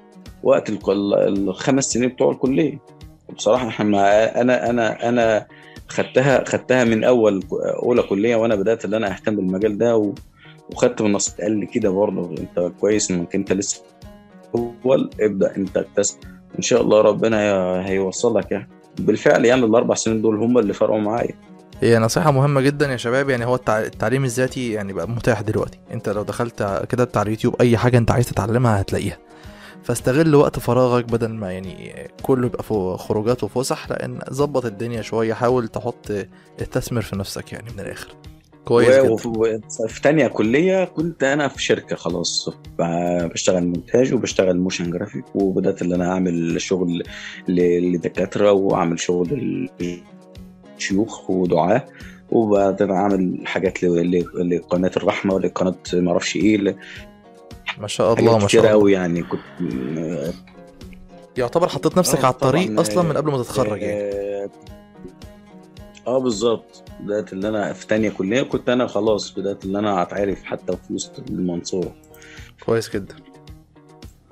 [0.43, 2.79] وقت الخمس سنين بتوع الكلية.
[3.35, 5.45] بصراحة إحنا أنا أنا أنا
[5.87, 7.43] خدتها خدتها من أول
[7.83, 10.13] أولى كلية وأنا بدأت إن أنا أهتم بالمجال ده
[10.73, 12.29] وخدت من نصيحه قال لي كده برضه.
[12.41, 13.81] أنت كويس إنك أنت لسه
[14.55, 15.09] أول.
[15.21, 16.17] ابدأ أنت اكتسب.
[16.57, 18.69] إن شاء الله ربنا هي- هيوصلك يعني.
[18.99, 21.33] بالفعل يعني الأربع سنين دول هم اللي فرقوا معايا.
[21.81, 23.29] هي نصيحة مهمة جدا يا شباب.
[23.29, 25.79] يعني هو التع- التعليم الذاتي يعني بقى متاح دلوقتي.
[25.91, 29.17] أنت لو دخلت كتبت على اليوتيوب أي حاجة أنت عايز تتعلمها هتلاقيها.
[29.83, 32.63] فاستغل وقت فراغك بدل ما يعني كله يبقى
[32.97, 35.33] خروجات وفسح لأن ظبط الدنيا شوية.
[35.33, 36.11] حاول تحط
[36.61, 38.07] استثمر في نفسك يعني من الآخر.
[38.65, 42.49] كويس و- في تانية كلية كنت أنا في شركة خلاص.
[42.79, 47.03] بشتغل مونتاج وبشتغل motion graphic وبدأت إن أنا أعمل شغل
[47.49, 49.69] لدكاترة وأعمل شغل
[50.77, 51.85] لشيوخ ودعاة
[52.31, 56.75] وبعدين أعمل حاجات ل- ل- لقناة الرحمة ولقناة معرفش إيه ل-
[57.77, 58.73] ما شاء الله ما شاء الله.
[58.73, 59.39] أوي يعني كنت
[61.37, 64.01] يعتبر حطيت نفسك آه، على الطريق طبعاً، أصلا آه، من قبل ما تتخرج يعني.
[64.01, 64.49] آه
[66.07, 66.83] آه، بالظبط.
[66.99, 70.93] بدأت اللي أنا في تانية كلية كنت أنا خلاص بدأت اللي أنا أتعرف حتى في
[70.93, 71.95] وسط المنصورة.
[72.65, 73.15] كويس جدا.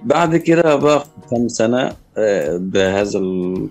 [0.04, 1.96] بعد كده بقى كام سنة آه،
[2.58, 3.68] بهذا ال...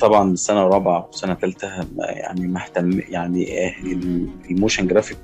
[0.00, 3.72] طبعا سنة رابعة وسنة ثالثة يعني مهتم يعني
[4.50, 5.18] ال motion graphic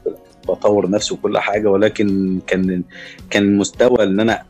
[0.48, 2.82] بطور نفسي وكل حاجة ولكن كان
[3.30, 4.42] كان مستوى ان أنا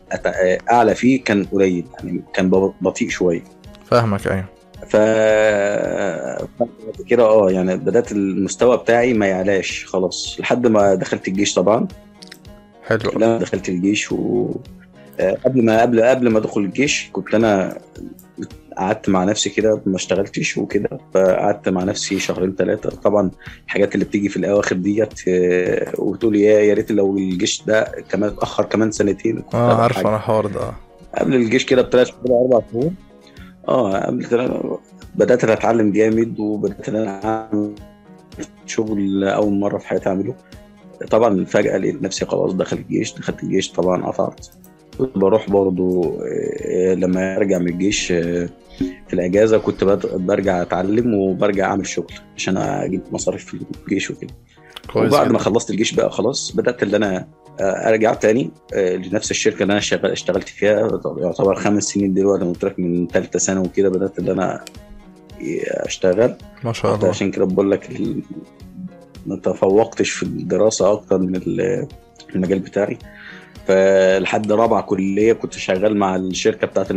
[0.73, 2.51] أعلى فيه كان قليل يعني كان
[2.81, 3.43] بطيء شوية.
[3.85, 4.45] فاهمك أيوه.
[4.89, 4.97] ف
[7.07, 11.89] كده آه يعني بدأت المستوى بتاعي ما يعلاش خلاص لحد ما دخلت الجيش طبعا.
[12.87, 13.11] حلو.
[13.17, 14.51] لما دخلت الجيش و
[15.21, 17.79] قبل ما قبل قبل ما أدخل الجيش كنت أنا
[18.79, 23.31] قعدت مع نفسي كده ما اشتغلتش وكده فقعدت مع نفسي شهرين ثلاثة طبعا
[23.67, 28.31] الحاجات اللي بتيجي في الأواخر ديت آه، وتقول يا يا ريت لو الجيش ده كمان
[28.31, 29.43] اتأخر كمان سنتين.
[29.55, 29.99] آه عارف.
[29.99, 30.61] أنا الحوار ده.
[30.61, 30.75] آه.
[31.19, 32.93] قبل الجيش كده بثلاث شهور أربع شهور.
[33.69, 34.61] آه قبل كده
[35.15, 37.75] بدأت أتعلم جامد وبدأت إن أنا أعمل
[38.67, 40.35] شغل اول مرة في حياتي أعمله.
[41.11, 44.47] طبعا فجاه لقيت نفسي خلاص دخل الجيش دخلت الجيش طبعا قطعت.
[45.01, 51.87] بروح برضو آه، لما ارجع من الجيش آه، في الاجازة كنت برجع اتعلم وبرجع اعمل
[51.87, 53.57] شغل عشان أجيب مصاريف في
[53.89, 54.35] الجيش وكده.
[54.93, 57.29] كويس وبعد ما خلصت الجيش بقى خلاص بدأت ان أنا
[57.61, 62.65] آه، أرجع تاني لنفس الشركة اللي أنا شغال اشتغلت فيها يعتبر خمس سنين دلوقتي قلت
[62.65, 64.65] لك من ثالثه سنه وكده بدأت ان أنا
[65.67, 66.35] أشتغل.
[66.65, 67.09] ما شاء الله.
[67.09, 67.89] عشان كده بقول لك
[69.27, 71.87] ما تفوقتش في الدراسة أكتر من ال-
[72.35, 72.99] المجال بتاعي.
[73.67, 76.89] فلحد رابعه كلية كنت شغال مع الشركة بتاعت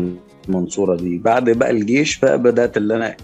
[0.48, 1.18] المنصورة دي.
[1.18, 3.16] بعد بقى الجيش بقى بدأت اللي أنا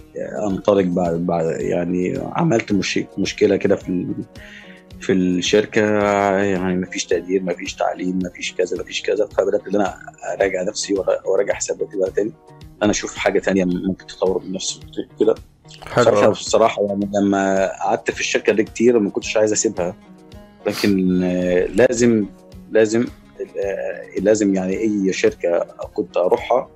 [0.50, 4.08] أنطلق بعد, بعد يعني عملت مش مشكلة كده في
[5.00, 5.82] في الشركة.
[6.44, 9.26] يعني ما فيش تقدير ما فيش تعليم ما فيش كذا ما فيش كذا.
[9.26, 9.98] فبدأت ان أنا
[10.40, 10.94] أراجع نفسي
[11.26, 12.32] وأراجع حساباتي بقى تاني.
[12.84, 14.80] أنا أشوف حاجة تانية ممكن تطور من نفسي
[15.20, 15.36] كده.
[15.92, 16.30] حلو بصراحه.
[16.30, 19.96] بصراحه يعني لما قعدت في الشركة دي كتير ما كنتش عايز أسيبها.
[20.68, 22.26] لكن آه، لازم
[22.72, 23.06] لازم
[24.20, 25.60] لازم يعني أي شركة
[25.94, 26.70] كنت أروحها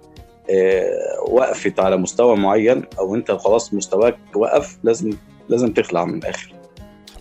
[0.50, 5.14] آه، وقفت على مستوى معين أو أنت خلاص مستواك وقف لازم
[5.50, 6.54] لازم تخلع من الآخر.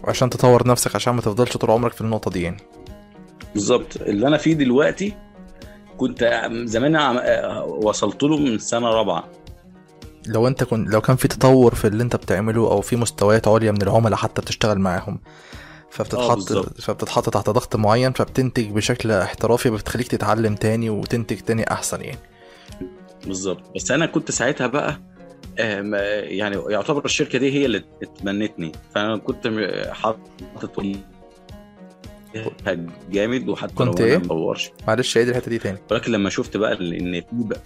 [0.05, 2.57] وعشان تطور نفسك عشان ما تفضلش طول عمرك في النقطة دي يعني.
[3.55, 3.97] بالظبط.
[4.01, 5.15] اللي أنا فيه دلوقتي
[5.97, 9.25] كنت زمان آه، وصلت له من سنة رابعة.
[10.27, 13.73] لو أنت كنت لو كان في تطور في اللي أنت بتعمله أو في مستويات عليا
[13.73, 15.29] من العملاء حتى بتشتغل معاهم آه،
[15.95, 16.81] فبتتحط بالظبط.
[16.81, 22.19] فبتتحط تحت ضغط معين فبتنتج بشكل احترافي بتخليك تتعلم تاني وتنتج تاني أحسن يعني.
[23.27, 23.63] بالظبط.
[23.77, 25.01] بس أنا كنت ساعتها بقى
[25.59, 28.73] آه، يعني يعتبر الشركة دي هي اللي اتمنتني.
[28.95, 29.49] فأنا كنت
[29.91, 30.81] حاطط
[33.11, 35.79] جامد وحتى كنت لو؟ أنا ما بدورش معلش عيد الحتة دي تاني.
[35.91, 37.61] ولكن لما شفت بقى إن في بقى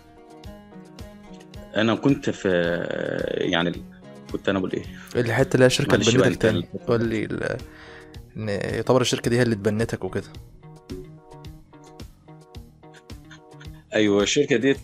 [1.77, 2.49] أنا كنت في
[3.29, 3.73] يعني
[4.33, 4.85] كنت أنا بقول إيه؟
[5.17, 6.69] الحتة اللي هي شركة اتبنتك تاني.
[6.89, 7.57] قول لي
[8.39, 10.27] إن يعتبر الشركة دي هي اللي اتبنتك وكده.
[13.95, 14.77] أيوه الشركة دي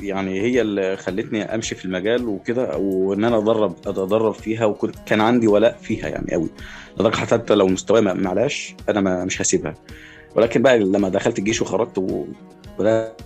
[0.00, 5.20] يعني هي اللي خلتني أمشي في المجال وكده وإن أنا أدرب أتدرب فيها وكنت كان
[5.20, 6.48] عندي ولاء فيها يعني قوي
[7.00, 9.74] لدرجة حتى لو مستواي ما- معلاش أنا ما مش هسيبها.
[10.36, 13.20] ولكن بقى لما دخلت الجيش وخرجت وبدات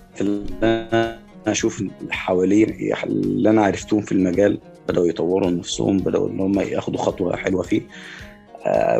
[1.47, 7.37] أشوف حواليا اللي أنا عرفتهم في المجال بدأوا يطوروا نفسهم بدأوا إن هم ياخدوا خطوة
[7.37, 7.83] حلوة فيه.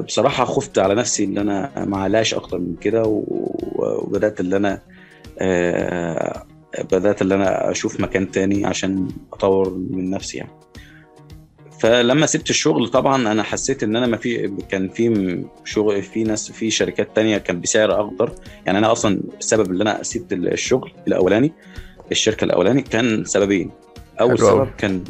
[0.07, 4.83] بصراحة خفت على نفسي إن أنا ما علاش أكتر من كده وبدأت إن أنا
[5.39, 6.47] آه،
[6.93, 10.51] بدأت إن أنا أشوف مكان تاني عشان أطور من نفسي يعني.
[11.81, 16.53] فلما سبت الشغل طبعا أنا حسيت إن أنا ما في كان في شغل في ناس
[16.53, 18.33] في شركات تانية كان بسعر أقدر
[18.67, 21.53] يعني أنا أصلا السبب اللي أنا سبت الشغل الأولاني
[22.13, 23.71] الشركة الأولاني كان سببين.
[24.21, 24.39] أول.
[24.39, 25.05] سبب كان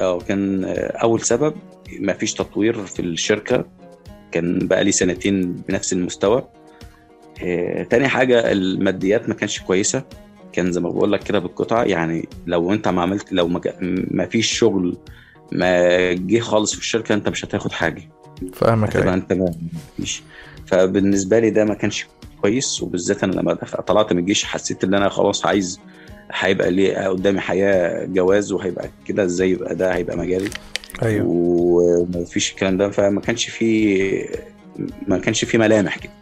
[0.00, 1.54] آه كان آه، أول سبب
[2.00, 3.64] ما فيش تطوير في الشركة.
[4.32, 6.48] كان بقى لي سنتين بنفس المستوى.
[7.42, 10.02] آه، تاني حاجة الماديات ما كانش كويسة.
[10.52, 13.48] كان زي ما بقول لك كده بالقطعه يعني لو انت ما عملت لو
[14.10, 14.96] ما فيش شغل
[15.52, 18.02] ما جه خالص في الشركة انت مش هتاخد حاجة.
[18.52, 19.14] فاهمك أيوة.
[19.14, 19.54] انت ما
[19.96, 20.22] فيش
[20.66, 22.06] فبالنسبة لي ده ما كانش
[22.40, 22.82] كويس.
[22.82, 23.54] وبالذات أنا لما
[23.86, 25.80] طلعت من الجيش حسيت إن أنا خلاص عايز
[26.32, 30.50] هيبقى لي قدامي حياة جواز وهيبقى كده إزاي يبقى ده هيبقى مجالي؟
[31.02, 31.26] أيوه.
[31.28, 34.26] ومفيش الكلام ده فما كانش فيه
[35.06, 36.12] ما كانش فيه ملامح كده.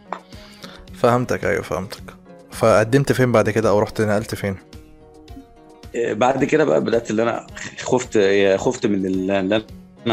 [0.93, 2.03] فهمتك أيوه فهمتك.
[2.51, 4.55] فقدمت فين بعد كده أو رحت نقلت فين؟
[5.95, 7.47] بعد كده بقى بدأت اللي أنا
[7.79, 8.19] خفت
[8.55, 9.63] خفت من اللي أنا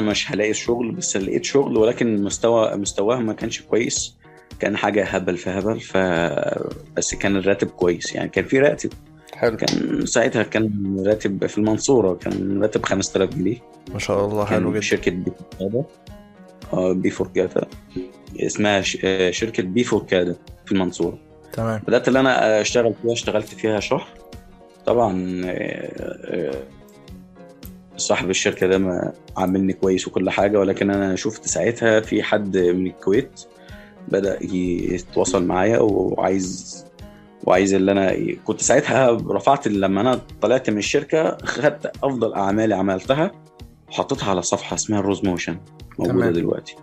[0.01, 4.15] مش هلاقي شغل بس لقيت شغل ولكن مستوى مستواه ما كانش كويس.
[4.61, 5.97] كان حاجة هبل في هبل ف
[6.97, 8.15] بس كان الراتب كويس.
[8.15, 8.91] يعني كان في راتب.
[9.41, 9.57] حلو.
[9.57, 13.57] كان ساعتها كان راتب في المنصورة كان راتب 5000 جنيه.
[13.93, 14.81] ما شاء الله حلو جدا.
[14.81, 15.85] شركة بي فوركادا
[16.73, 17.67] آه بي فوركادا
[18.41, 21.19] اسمها ش- آه، شركة بي فوركادا في المنصورة.
[21.53, 21.83] تمام.
[21.89, 24.09] بدأت اللي أنا أشتغل فيها اشتغلت فيها شهر.
[24.87, 25.51] طبعا آه،
[26.25, 26.63] آه،
[27.97, 32.87] صاحب الشركة ده ما عاملني كويس وكل حاجة ولكن أنا شفت ساعتها في حد من
[32.87, 33.41] الكويت
[34.09, 36.85] بدأ يتواصل معايا وعايز
[37.45, 43.31] وعايز اللي أنا كنت ساعتها رفعت لما أنا طلعت من الشركة خدت أفضل اعمالي عملتها
[43.89, 45.57] وحطيتها على صفحة اسمها الروز موشن
[45.99, 46.33] موجودة تمام.
[46.33, 46.77] دلوقتي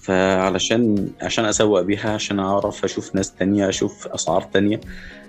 [0.00, 4.80] فعلشان عشان أسوق بيها عشان أعرف أشوف ناس تانية أشوف أسعار تانية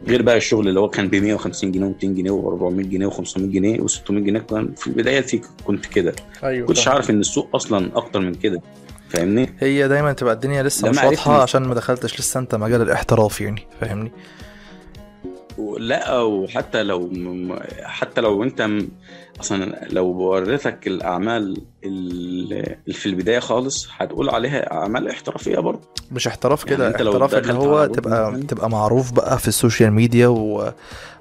[0.08, 3.78] غير بقى الشغل اللي هو كان ب 150 جنيه و200 جنيه و400 جنيه و500 جنيه
[3.78, 6.14] و600 جنيه كان في بدايتي كنت كده
[6.44, 6.88] أيوه كنتش.
[6.88, 8.62] عارف إن السوق أصلا أكتر من كده
[9.14, 13.42] فاهمني؟ هي دايما تبقى الدنيا لسه مش واضحة عشان ما دخلتش لسه انت مجال الاحتراف
[13.42, 14.12] يعني فاهمني؟
[15.78, 17.10] لا وحتى لو
[17.84, 18.70] حتى لو انت
[19.40, 22.54] أصلا لو وريتك الأعمال ال-
[22.88, 25.82] اللي في البداية خالص هتقول عليها أعمال احترافية برضه.
[26.12, 29.54] مش احتراف يعني كده لو احتراف اللي هو تبقى مثلاً- تبقى معروف بقى في ال
[29.54, 30.72] social media و...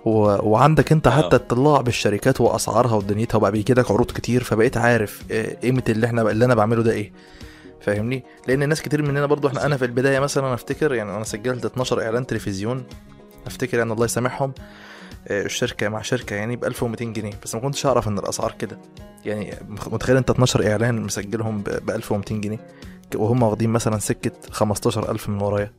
[0.04, 0.10] و...
[0.50, 1.10] وعندك انت آه.
[1.10, 6.06] حتى اطلاع بالشركات وأسعارها ودنيتها وبقى بيجي لك عروض كتير فبقيت عارف إيه قيمة اللي
[6.06, 7.12] إحنا اللي أنا بعمله ده إيه.
[7.82, 11.24] فاهمني؟ لأن الناس كتير مننا برضو إحنا أنا في البداية مثلا أنا أفتكر يعني أنا
[11.24, 12.84] سجلت 12 إعلان تلفزيون
[13.46, 14.52] أفتكر يعني الله يسامحهم
[15.28, 18.78] آه، الشركة مع شركة يعني ب 1200 جنيه بس ما كنتش أعرف إن الأسعار كده.
[19.24, 22.58] يعني متخيل أنت 12 إعلان مسجلهم ب 1200 جنيه
[23.14, 25.72] وهم واخدين مثلا سكة 15000 من ورايا.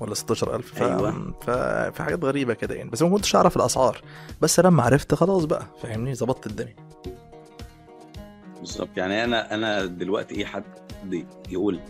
[0.00, 0.82] ولا 16000 ف...
[0.82, 1.34] أيوة.
[1.40, 1.50] ف...
[1.96, 2.90] في حاجات غريبة كده يعني.
[2.90, 4.00] بس ما كنتش أعرف الأسعار.
[4.40, 6.87] بس لما عرفت خلاص بقى فاهمني؟ ظبطت الدنيا.
[8.60, 8.88] بالظبط.
[8.96, 10.64] يعني أنا أنا دلوقتي إيه حد
[11.50, 11.80] يقول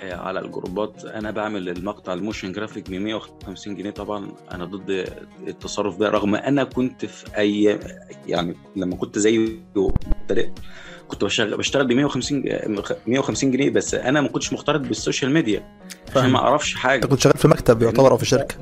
[0.00, 5.06] آه، على الجروبات أنا بعمل المقطع ال motion graphic ب 150 جنيه طبعا أنا ضد
[5.46, 7.78] التصرف ده رغم أنا كنت في أي
[8.26, 10.50] يعني لما كنت زي مبتدئ
[11.08, 12.42] كنت بشتغل بشتغل ب 150
[13.06, 15.78] 150 جنيه بس أنا ما كنتش مختلط بال social media
[16.16, 16.30] عشان.
[16.30, 18.54] ما أعرفش أنت حاجة كنت شغال في مكتب يعتبر أو في شركة؟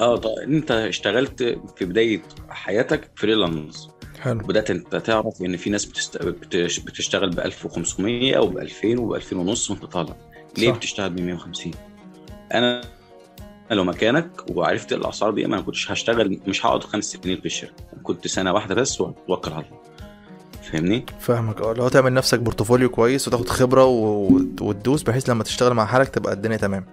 [0.00, 0.38] آه طيب.
[0.38, 3.88] أنت اشتغلت في بداية حياتك freelance.
[4.20, 4.38] حلو.
[4.38, 6.22] بدات أنت تعرف إن في ناس بتست...
[6.22, 10.16] بتش- بتشتغل ب 1500 أو ب 2000 وب 2000 ونص وأنت طالع.
[10.58, 10.76] ليه صح.
[10.76, 11.72] بتشتغل ب 150
[12.54, 12.80] أنا
[13.70, 17.74] لو مكانك وعرفت الأسعار دي ما كنتش هشتغل مش هقعد خمس سنين في الشركة.
[18.02, 19.78] كنت سنة واحدة بس وأتوكل على الله.
[20.72, 21.60] فاهمني؟ فاهمك.
[21.60, 24.26] آه هو تعمل نفسك portfolio كويس وتاخد خبرة و...
[24.60, 26.86] وتدوس بحيث لما تشتغل مع حالك تبقى الدنيا تمام.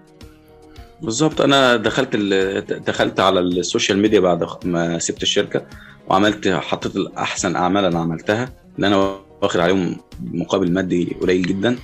[1.02, 1.42] بالظبط.
[1.42, 2.84] أنا دخلت ال...
[2.84, 5.66] دخلت على ال social media بعد ما سبت الشركة.
[6.10, 9.98] وعملت حطيت أحسن أعمال أنا عملتها اللي أنا واخد عليهم
[10.34, 11.76] مقابل مادي قليل جدا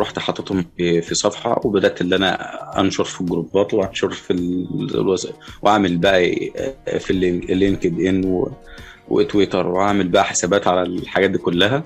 [0.00, 5.28] رحت حطيتهم في في صفحة وبدأت ان أنا أنشر في الجروبات وأنشر في الوز...
[5.62, 6.34] وأعمل بقى
[6.98, 8.46] في اللين- اللينكد إن.
[9.08, 11.82] وتويتر وأعمل بقى حسابات على الحاجات دي كلها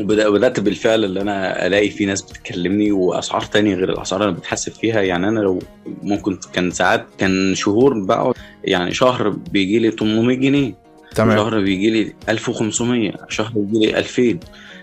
[0.00, 4.72] وبدأت بالفعل اللي أنا ألاقي في ناس بتكلمني وأسعار تانية غير الأسعار اللي أنا بتحسب
[4.72, 5.00] فيها.
[5.00, 5.58] يعني أنا لو
[6.02, 10.74] ممكن كان ساعات كان شهور بقعد يعني شهر بيجي لي 800 جنيه.
[11.14, 11.36] تمام.
[11.36, 14.38] شهر بيجي لي 1500 شهر بيجي لي 2000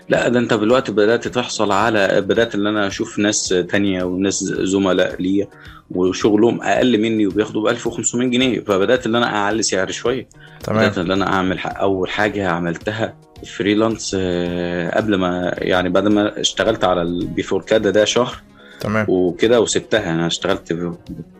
[0.08, 5.22] لا ده أنت دلوقتي بدأت تحصل على بدأت إن أنا أشوف ناس تانية وناس زملاء
[5.22, 5.48] ليا
[5.90, 8.60] وشغلهم أقل مني وبياخدوا ب 1500 جنيه.
[8.60, 10.28] فبدأت إن أنا أعلي سعر شوية.
[10.62, 10.78] تمام.
[10.78, 13.14] بدأت إن أنا أعمل أول حاجة عملتها
[13.46, 18.42] freelance آه، قبل ما يعني بعد ما اشتغلت على البيفور كادا ده شهر.
[18.80, 19.06] تمام.
[19.08, 20.92] وكده وسبتها أنا اشتغلت في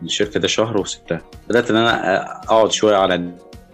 [0.03, 1.21] الشركة ده شهر وسبتها.
[1.49, 3.15] بدأت إن أنا أقعد شوية على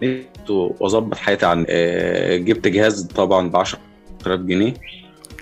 [0.02, 4.74] النت وأظبط حياتي عن آه، جبت جهاز طبعا ب 10000 جنيه.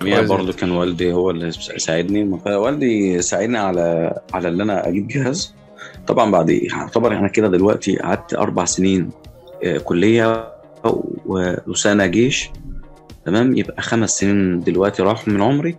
[0.01, 0.29] كويس.
[0.31, 2.41] برضه كان والدي هو اللي ساعدني.
[2.47, 5.55] والدي ساعدني على على إن أنا أجيب جهاز.
[6.07, 9.11] طبعا بعد يعتبر أنا كده دلوقتي قعدت أربع سنين
[9.65, 10.53] آه، كلية
[11.67, 12.51] وسنة جيش.
[13.27, 15.77] تمام؟ يبقى خمس سنين دلوقتي راحوا من عمري.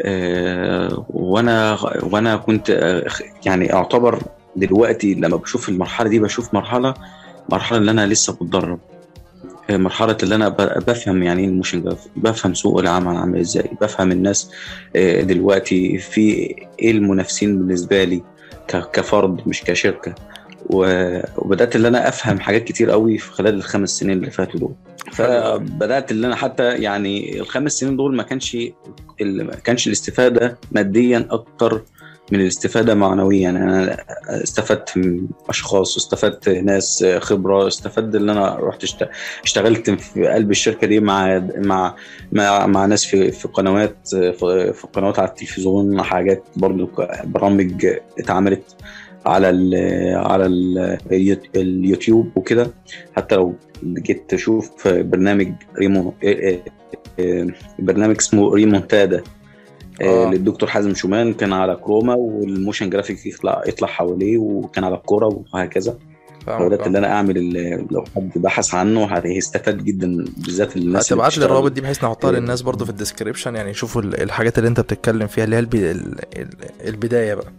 [0.00, 3.06] آه، وأنا وأنا كنت آه،
[3.46, 4.22] يعني اعتبر
[4.56, 6.94] دلوقتي لما بشوف المرحلة دي بشوف مرحلة
[7.48, 8.78] مرحلة اللي أنا لسه بتدرب.
[9.70, 14.12] آه، مرحلة اللي أنا ب- بفهم يعني إيه الموشن بفهم سوق العمل عامل إزاي بفهم
[14.12, 14.50] الناس
[15.20, 16.20] دلوقتي في
[16.80, 18.22] إيه المنافسين بالنسبة لي
[18.68, 20.10] كفرد مش كشركة.
[20.10, 24.74] و- وبدأت اللي أنا أفهم حاجات كتير قوي في خلال الخمس سنين اللي فاتوا دول.
[25.12, 28.56] فبدأت اللي أنا حتى يعني الخمس سنين دول ما كانش
[29.20, 31.82] ما كانش الاستفادة ماديا أكتر
[32.32, 33.40] من الاستفادة معنويا.
[33.40, 33.96] يعني أنا
[34.28, 39.08] استفدت من أشخاص استفدت ناس خبرة استفدت إن أنا رحت اشت-
[39.44, 41.94] اشتغلت في قلب الشركة دي مع مع
[42.32, 46.90] مع, مع ناس في في قنوات في قنوات على التلفزيون حاجات برضو
[47.24, 47.86] برامج
[48.18, 48.76] اتعملت.
[49.26, 49.74] على ال
[50.16, 50.98] على ال
[51.56, 52.70] اليوتيوب وكده
[53.16, 56.14] حتى لو جيت تشوف برنامج ريمو
[57.78, 59.22] برنامج اسمه ريمونتادا
[60.02, 60.26] آه.
[60.26, 60.30] آه.
[60.30, 65.44] للدكتور حازم شومان كان على chroma وال motion graphic يطلع يطلع حواليه وكان على الكورة
[65.54, 65.98] وهكذا
[66.46, 66.86] فبدات.
[66.86, 67.52] ان أنا أعمل
[67.90, 71.44] لو حد بحث عنه هيستفاد جدا بالذات الناس هتبعت لي.
[71.44, 72.36] الروابط دي بحيث نحطها إيه.
[72.38, 75.66] للناس برضو في ال description يعني يشوفوا ال- الحاجات اللي أنت بتتكلم فيها اللي هي
[76.88, 77.52] البداية بقى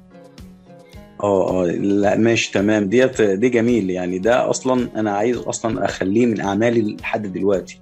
[1.23, 6.25] آه آه لا ماشي تمام ديت دي جميل يعني ده أصلا أنا عايز أصلا أخليه
[6.25, 7.79] من أعمالي لحد دلوقتي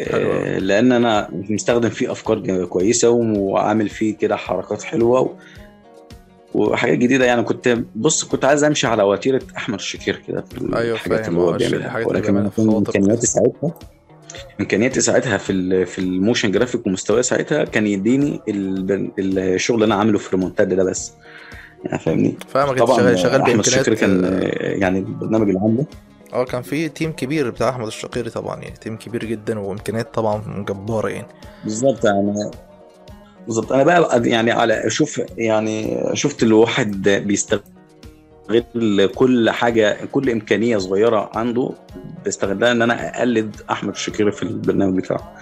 [0.00, 0.58] حلو آه،.
[0.58, 5.36] لأن أنا مستخدم فيه أفكار كويسة وعامل فيه كده حركات حلوة.
[6.54, 10.94] وحاجات جديدة يعني كنت بص كنت عايز أمشي على وتيرة أحمد الشكير كده في أيوة
[10.94, 13.26] الحاجات اللي هو الش- بيعملها ولكن إمكانياتي.
[13.26, 13.74] ساعتها
[14.60, 19.94] إمكانياتي ساعتها في في ال motion graphic ومستواي ساعتها كان يديني ال- الشغل اللي أنا
[19.94, 21.12] عامله في ريمونتادا ده بس
[21.84, 22.78] يعني فاهمني؟ فاهمك.
[22.78, 25.86] طبعا شغال شغال أحمد الشكري كان آه، يعني البرنامج اللي عامله
[26.32, 30.64] آه كان في تيم كبير بتاع أحمد الشقيري طبعا يعني تيم كبير جدا وإمكانيات طبعا
[30.68, 31.26] جبارة يعني.
[31.64, 32.50] بالظبط يعني
[33.46, 33.72] بالظبط.
[33.72, 37.62] أنا بقى يعني على شوف يعني شفت الواحد بيستغل
[39.14, 41.70] كل حاجة كل إمكانية صغيرة عنده
[42.24, 45.34] بيستغلها إن أنا أقلد أحمد الشقيري في البرنامج بتاعه.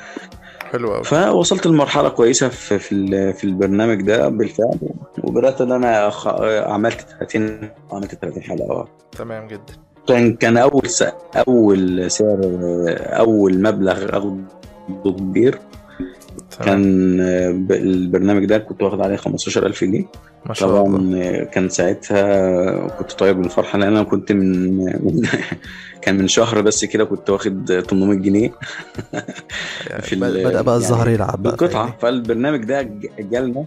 [0.73, 4.79] حلو قوي فوصلت لمرحلة كويسة في في, في البرنامج ده بالفعل.
[5.25, 8.89] وبدأت إن أنا خ- عملت 30 عملت 30 حلقة.
[9.19, 9.73] تمام جدا.
[10.09, 11.05] كان كان أول س...
[11.49, 12.39] أول سعر
[13.01, 14.37] أول مبلغ أخده
[15.05, 15.59] كبير.
[16.51, 16.65] تمام.
[16.65, 20.05] كان آه، البرنامج ده كنت واخد عليه 15000 جنيه.
[20.47, 20.83] ما شاء الله.
[20.83, 24.87] طبعا آه، كان ساعتها كنت طاير من الفرحة لأن أنا كنت من,
[26.03, 28.51] كان من شهر بس كده كنت واخد 800 جنيه.
[29.91, 32.83] يعني في بد- ال- بدأ بقى الظهر يعني يلعب بقى فاهمني؟ فالبرنامج ده
[33.19, 33.65] جالنا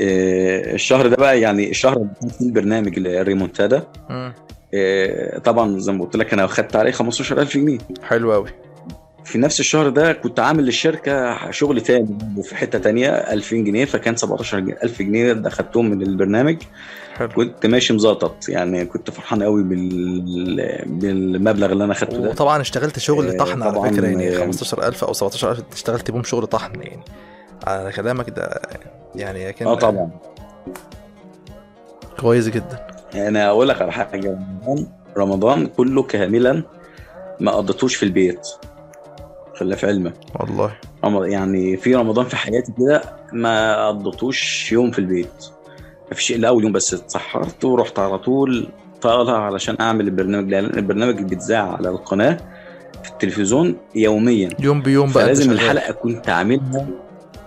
[0.00, 2.98] آه، الشهر ده بقى يعني الشهر اللي كان فيه البرنامج.
[4.74, 7.78] آه، طبعا زي ما قلت لك أنا أخدت عليه 15000 جنيه.
[8.02, 8.48] حلو قوي
[9.30, 14.16] في نفس الشهر ده كنت عامل للشركة شغل تاني في حتة تانية 2000 جنيه فكان
[14.16, 16.56] 17000 جنيه ده خدتهم من البرنامج.
[17.14, 17.28] حلو.
[17.28, 20.84] كنت ماشي مزاطط يعني كنت فرحان قوي بال...
[20.86, 22.30] بالمبلغ اللي أنا خدته ده.
[22.30, 26.46] وطبعا اشتغلت شغل آه، طحن على فكرة يعني آه، 15000 أو 17000 اشتغلت بيهم شغل
[26.46, 27.02] طحن يعني.
[27.66, 28.60] على كلامك ده
[29.14, 30.10] يعني كان آه طبعا.
[32.20, 32.86] كويس جدا.
[33.14, 36.62] أنا أقول لك على حاجة رمضان رمضان كله كاملا
[37.40, 38.48] ما قضيتوش في البيت.
[39.60, 40.72] خلي في علمك والله.
[41.26, 43.02] يعني في رمضان في حياتي كده
[43.32, 45.44] ما قضيتوش يوم في البيت.
[46.12, 48.68] مفيش إلا أول يوم بس اتسحرت ورحت على طول
[49.00, 52.36] طالع علشان أعمل البرنامج لأن البرنامج اللي بيتذاع على القناة
[53.02, 54.48] في التلفزيون يوميا.
[54.60, 55.50] يوم بيوم بقى فلازم.
[55.50, 56.86] الحلقة كنت عاملها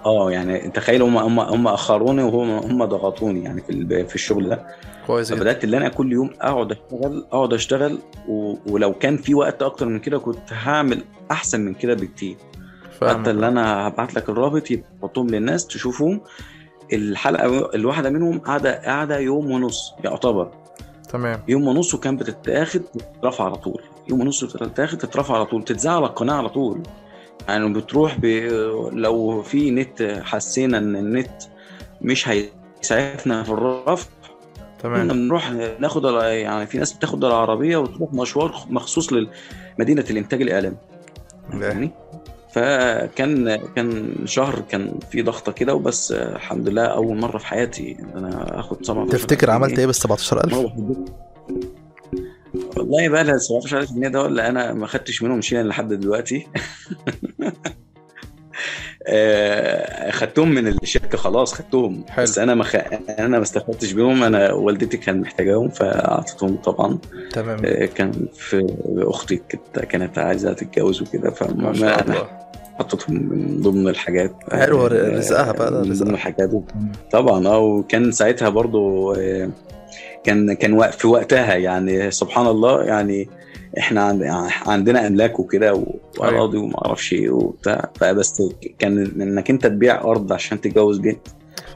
[0.06, 4.68] آه يعني تخيل هم هم هم أخروني وهم هم ضغطوني يعني في في الشغل ده.
[5.08, 8.56] كويس فبدأت اللي أنا كل يوم أقعد أشتغل أقعد أشتغل و...
[8.68, 12.38] ولو كان في وقت أكتر من كده كنت هعمل أحسن من كده بكتير.
[13.02, 16.22] حتى اللي أنا هبعت لك الرابط يحطهم للناس تشوفهم.
[16.94, 20.52] الحلقة الواحدة منهم قاعدة قاعدة يوم ونص يعتبر.
[21.10, 21.40] تمام.
[21.48, 23.82] يوم ونص وكان بتتاخد تترفع على طول.
[24.10, 26.84] يوم ونص بتتاخد تترفع على طول تتذاع على القناة على طول.
[27.48, 28.26] يعني بتروح ب...
[28.94, 31.44] لو في نت حسينا إن النت
[32.02, 34.08] مش هيسعفنا في الرفع
[34.84, 35.08] تمام.
[35.08, 40.76] بنروح ناخد يعني في ناس بتاخد العربية وتروح مشوار مخصوص لمدينه الإنتاج الإعلامي.
[41.52, 41.92] فاهمني؟
[42.54, 48.18] فكان كان شهر كان في ضغطة كده وبس الحمد لله أول مرة في حياتي إن
[48.18, 51.10] أنا آخد 17 تفتكر عملت إيه بال 17000 مروح البيت.
[52.78, 56.48] والله بقى لها 17000 جنيه ده ولا أنا ما خدتش منهم شيء لحد دلوقتي.
[59.08, 62.06] آه، خدتهم من الشركة خلاص خدتهم.
[62.10, 62.24] حلو.
[62.24, 62.76] بس أنا ما خ...
[63.20, 66.98] أنا ما استفدتش بيهم أنا والدتي كانت محتاجاهم فأعطيتهم طبعا.
[67.32, 67.60] تمام.
[67.66, 69.42] آه، كان في أختي
[69.90, 72.28] كانت عايزة تتجوز وكده ما فما شاء أنا الله.
[72.80, 74.36] حطيتهم من ضمن الحاجات.
[74.52, 76.06] حلو، آه، رزقها بقى، ده من رزقها.
[76.06, 76.50] ضمن الحاجات
[77.12, 79.14] طبعا آه وكان ساعتها برضو
[80.24, 83.30] كان كان في وقتها يعني سبحان الله يعني
[83.78, 84.24] إحنا عند
[84.66, 85.86] عندنا أملاك وكده
[86.20, 87.90] وأراضي وما أعرفش إيه وبتاع.
[88.00, 88.42] فبس
[88.80, 91.28] كان إنك أنت تبيع أرض عشان تتجوز بنت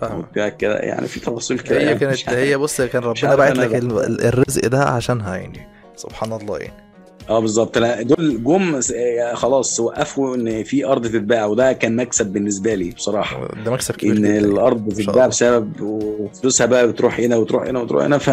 [0.01, 2.29] فاهم وتبيع كده يعني في تفاصيل كده هي يعني كانت.
[2.29, 3.75] هي بص كان ربنا باعت لك
[4.23, 6.86] الرزق ده عشانها يعني سبحان الله يعني.
[7.29, 7.77] آه بالظبط.
[7.77, 8.93] لا دول جم س-
[9.33, 13.47] خلاص وقفوا إن في أرض تتباع وده كان مكسب بالنسبة لي بصراحة.
[13.65, 15.27] ده مكسب كبير إن الأرض تتباع.
[15.27, 18.29] بسبب وفلوسها بقى بتروح هنا وتروح هنا وتروح هنا ف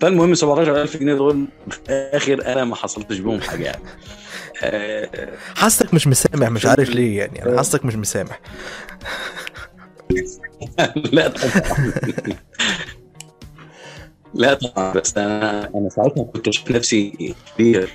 [0.00, 3.82] فالمهم 17000 جنيه دول في الآخر أنا ما حصلتش بيهم حاجة يعني.
[4.62, 5.08] آه،
[5.54, 7.42] حاسك مش مسامح مش عارف ليه يعني.
[7.44, 8.40] أنا حاسك مش مسامح.
[11.12, 11.92] لا طبعا.
[14.34, 17.90] لا طبعا بس أنا أنا ساعتها كنت شايف نفسي كبير.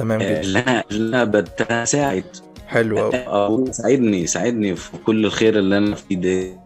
[0.00, 0.42] تمام جدا.
[0.42, 2.24] لا لا بدأت اساعد
[2.66, 6.60] حلو قوي أقول ساعدني ساعدني في كل الخير اللي أنا فيه ده.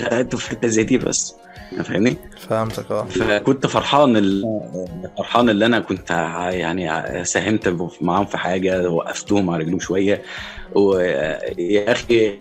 [0.00, 1.34] ساعدته في حتة زي دي بس.
[1.84, 2.16] فاهمني؟
[2.48, 3.04] فهمتك آه.
[3.04, 4.42] فكنت فرحان ال-
[5.18, 6.10] فرحان اللي أنا كنت
[6.50, 10.22] يعني ساهمت معاهم في حاجة وقفتهم على رجلهم شوية.
[10.74, 12.38] ويا أخي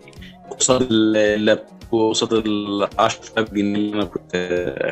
[0.60, 1.60] قصاد ال
[1.94, 4.34] قصاد ال 10000 جنيه اللي أنا كنت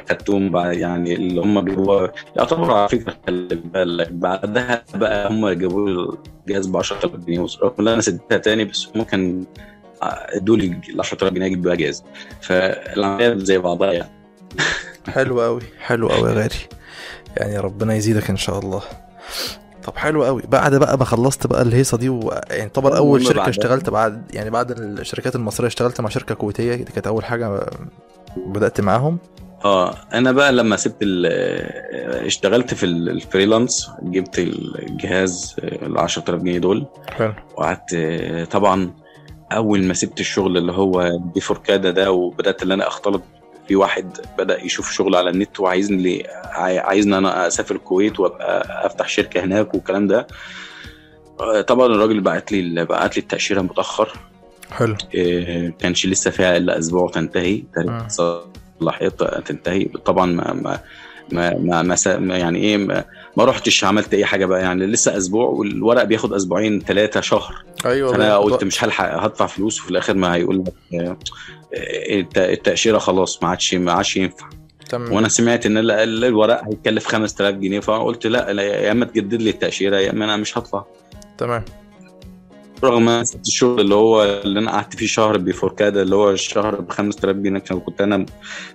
[0.10, 5.89] خدتهم بعد يعني اللي هم جابوا يعتبر على فكرة خلي بالك بعدها بقى هم جابوا
[5.89, 9.45] لي الجهاز ب 10000 جنيه رغم إن أنا سددتها تاني بس هم كان
[10.02, 12.04] ادوا لي ال 10000 جنيه أجيب بيها جهاز.
[12.41, 14.12] فالعملية زي بعضها يعني.
[15.08, 16.56] حلو قوي حلو قوي يا غالي.
[17.38, 18.82] يعني ربنا يزيدك إن شاء الله.
[19.84, 20.42] طب حلو قوي.
[20.50, 22.34] بعد بقى ما خلصت بقى الهيصة دي و...
[22.50, 26.76] يعني طبعا أول شركة بعدها- اشتغلت بعد يعني بعد الشركات المصرية اشتغلت مع شركة كويتية
[26.76, 27.66] دي كانت أول حاجة
[28.38, 29.18] بدأت معاهم.
[29.66, 30.96] آه أنا بقى لما سبت
[32.26, 36.86] اشتغلت في ال- الفريلانس جبت الجهاز ال 10000 جنيه دول.
[37.10, 37.34] حلو.
[37.58, 37.96] وقعدت
[38.52, 38.94] طبعا
[39.52, 43.22] أول ما سبت الشغل اللي هو بفوركادا ده وبدأت اللي أنا أختلط
[43.72, 48.86] في واحد بدأ يشوف شغل على النت وعايزني لي عاي- عايزني أنا أسافر الكويت وأبقى
[48.86, 50.28] أفتح شركة هناك والكلام ده.
[51.39, 54.09] آه، طبعا الراجل بعت لي بعت لي التأشيرة متأخر.
[54.72, 54.95] حلو.
[55.13, 57.63] إيه، كانش لسه فيها إلا أسبوع تنتهي.
[57.76, 58.07] تاريخ
[58.82, 59.86] صلاحيتها تنتهي.
[59.86, 60.80] طبعا ما ما
[61.32, 63.05] ما, ما, ما, سا- ما يعني إيه ما,
[63.38, 67.64] ما رحتش عملت أي حاجة بقى يعني لسه أسبوع والورق بياخد أسبوعين ثلاثة شهر.
[67.86, 68.38] أيوه فأنا.
[68.38, 71.18] قلت مش هلحق هدفع فلوس وفي الآخر ما هيقول لك آه،
[72.20, 74.50] الت- التأشيرة خلاص ما عادش ما عادش ينفع.
[74.90, 75.14] تمام.
[75.14, 79.50] وأنا سمعت إن ال- ال- الورق هيكلف 5000 جنيه فقلت لا يا إما تجدد لي
[79.50, 80.86] التأشيرة يا إما أنا مش هطلع
[81.38, 81.66] تمام.
[82.84, 86.90] رغم سبت الشغل اللي هو اللي أنا قعدت فيه شهر بفوركادا اللي هو الشهر ب
[86.92, 88.26] 5000 جنيه كنت أنا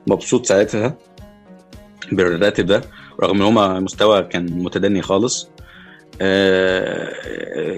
[0.07, 0.95] مبسوط ساعتها.
[2.13, 2.83] بالراتب ده
[3.23, 5.49] رغم إن هما مستوى كان متدني خالص.
[6.21, 7.13] آه،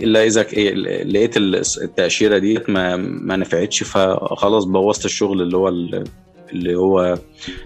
[0.05, 0.55] إلا إذا ك-
[1.07, 6.05] لقيت التأشيرة دي ما ما نفعتش فخلاص بوظت الشغل اللي هو ال-
[6.53, 7.19] اللي هو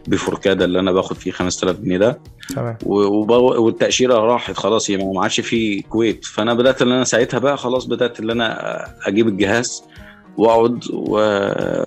[0.09, 2.21] بفوركادا اللي أنا باخد فيه 5000 جنيه ده.
[2.55, 2.77] تمام.
[2.87, 6.25] والتأشيرة راحت خلاص هي ما عادش في كويت.
[6.25, 9.83] فأنا بدأت إن أنا ساعتها بقى خلاص بدأت إن أنا أجيب الجهاز.
[10.37, 11.19] واقعد و...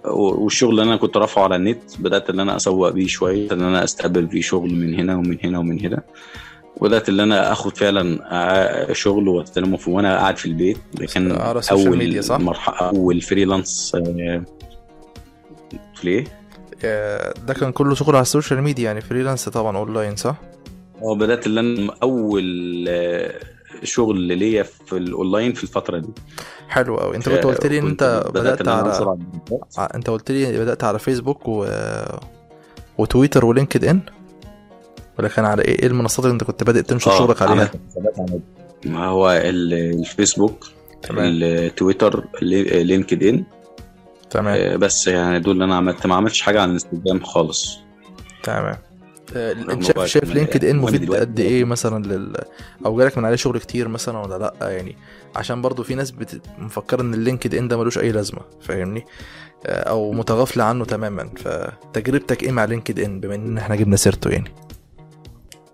[0.06, 3.84] والشغل اللي أنا كنت رافعه على النت بدأت إن أنا أسوق بيه شوية إن أنا
[3.84, 6.02] أستقبل فيه شغل من هنا ومن هنا ومن هنا
[6.78, 11.40] وبدات إن أنا آخد فعلا شغل واستلمه في وأنا قاعد في البيت ده كان ال
[11.40, 14.44] social أول ميديا، صح؟ مرحلة أول freelance آه،
[15.96, 16.24] في ليه؟
[16.84, 20.36] آه، ده كان كله شغل على ال social media يعني freelance طبعا اونلاين صح؟
[21.02, 23.40] آه بدأت إن أنا أول آه،
[23.84, 26.10] شغل ليا في الاونلاين في الفترة دي
[26.70, 29.18] حلو قوي أنت كنت قلت لي إن أنت بدأت على.
[29.78, 31.68] ع- أنت قلت لي بدأت على فيسبوك و...
[32.98, 34.00] وتويتر و LinkedIn
[35.20, 37.72] ولا كان على إيه؟ إيه المنصات اللي أنت كنت بادئ تنشر آه، شغلك عليها؟
[38.86, 40.68] ما هو ال- الفيسبوك
[41.02, 41.24] تمام.
[41.24, 43.44] التويتر لي- LinkedIn
[44.30, 44.56] تمام.
[44.60, 46.08] آه، بس يعني دول اللي أنا عملت.
[46.08, 47.80] ما عملتش حاجة على الانستجرام خالص.
[48.44, 48.66] تمام.
[48.66, 48.78] آه،
[49.36, 52.36] انت رغم شايف شايف LinkedIn مفيد قد إيه مثلا لل
[52.86, 54.96] أو جالك من عليه شغل كتير مثلا ولا لأ؟ يعني
[55.36, 56.42] عشان برضو في ناس بت...
[56.58, 59.06] مفكرة إن ال LinkedIn ده ملوش أي لازمة فاهمني؟
[59.66, 61.30] آه، أو متغافلة عنه تماما.
[61.38, 64.52] فتجربتك إيه مع LinkedIn بما إن إحنا جبنا سيرته يعني؟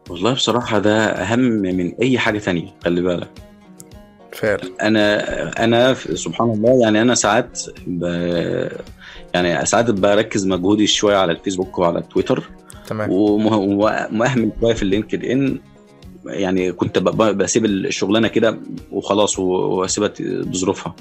[0.10, 3.30] والله بصراحة ده أهم من أي حاجة تانية خلي بالك.
[4.34, 4.62] فعلا.
[4.82, 8.04] أنا أنا سبحان الله يعني أنا ساعات ب...
[9.34, 12.49] يعني ساعات بركز مجهودي شوية على الفيسبوك وعلى تويتر.
[12.91, 13.11] تمام.
[13.11, 15.59] ومه- ومهمل شوية في ال LinkedIn
[16.25, 18.59] يعني كنت بسيب الشغلانة كده
[18.91, 20.95] وخلاص وأسيبها بظروفها.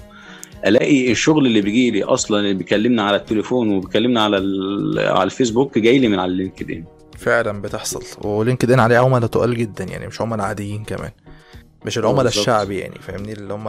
[0.66, 5.78] ألاقي الشغل اللي بيجي لي أصلا اللي بيكلمنا على التليفون وبيكلمنا على ال- على الفيسبوك
[5.78, 6.84] جاي لي من على اللينكد إن.
[7.18, 8.02] فعلا بتحصل.
[8.28, 11.10] ولينكد إن عليه عملاء تقال جدا يعني مش عملاء عاديين كمان.
[11.86, 12.26] مش العملاء.
[12.26, 13.68] الشعبي يعني فاهمني؟ اللي هم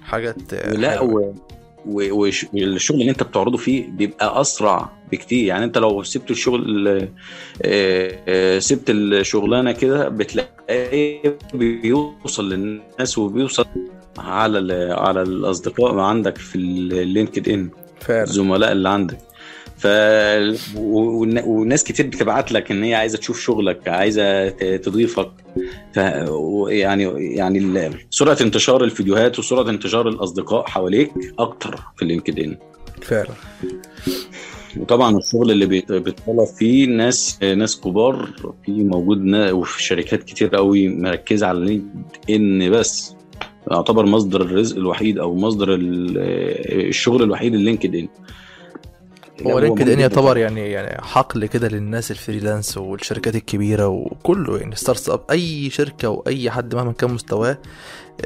[0.00, 1.34] الحاجات لا و...
[1.86, 5.44] والشغل اللي انت بتعرضه فيه بيبقى أسرع بكتير.
[5.46, 6.88] يعني انت لو سبت الشغل
[7.62, 13.66] آه، آه، سبت الشغلانة كده بتلاقيه بيوصل للناس وبيوصل
[14.18, 14.92] على.
[14.98, 17.70] على الأصدقاء عندك في ال LinkedIn
[18.00, 18.22] فعلا.
[18.22, 19.18] الزملاء اللي عندك.
[19.78, 19.86] ف
[21.46, 25.30] وناس كتير بتبعت لك إن هي عايزة تشوف شغلك عايزة تضيفك.
[25.94, 25.96] ف
[26.68, 32.56] يعني يعني سرعة انتشار الفيديوهات وسرعة انتشار الأصدقاء حواليك أكتر في ال LinkedIn
[33.02, 33.28] فعلا.
[34.76, 38.30] وطبعا الشغل اللي بيت- بيتطلب فيه ناس ناس كبار
[38.66, 43.16] في موجود وفي شركات كتير قوي مركزة على LinkedIn بس.
[43.70, 48.08] يعتبر مصدر الرزق الوحيد أو مصدر ال- الشغل الوحيد ال LinkedIn
[49.42, 55.20] هو LinkedIn يعتبر يعني يعني حقل كده للناس ال freelance والشركات الكبيرة وكله يعني startup
[55.30, 57.58] أي شركة واي حد مهما كان مستواه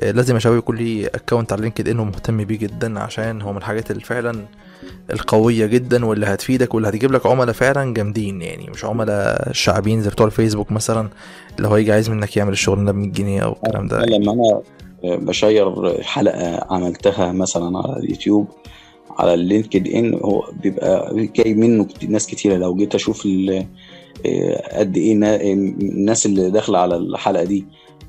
[0.02, 3.58] آه، لازم يا شباب يكون ليه account على LinkedIn ومهتم بيه جدا عشان هو من
[3.58, 4.46] الحاجات اللي فعلا
[5.12, 10.11] القوية جدا واللي هتفيدك واللي هتجيب لك عملاء فعلا جامدين يعني مش عملاء شعبيين زي
[10.11, 11.08] بتوع الفيسبوك مثلا
[11.56, 14.04] اللي هو يجي عايز منك يعمل الشغل ده ب 100 جنيه أو الكلام ده.
[14.04, 14.62] لما أنا
[15.16, 18.48] بشير حلقة عملتها مثلا على اليوتيوب.
[19.20, 22.56] على ال LinkedIn هو بيبقى جاي منه ناس كتيرة.
[22.56, 23.28] لو جيت أشوف
[24.26, 27.64] آه، قد إيه نا- الناس اللي داخلة على الحلقة دي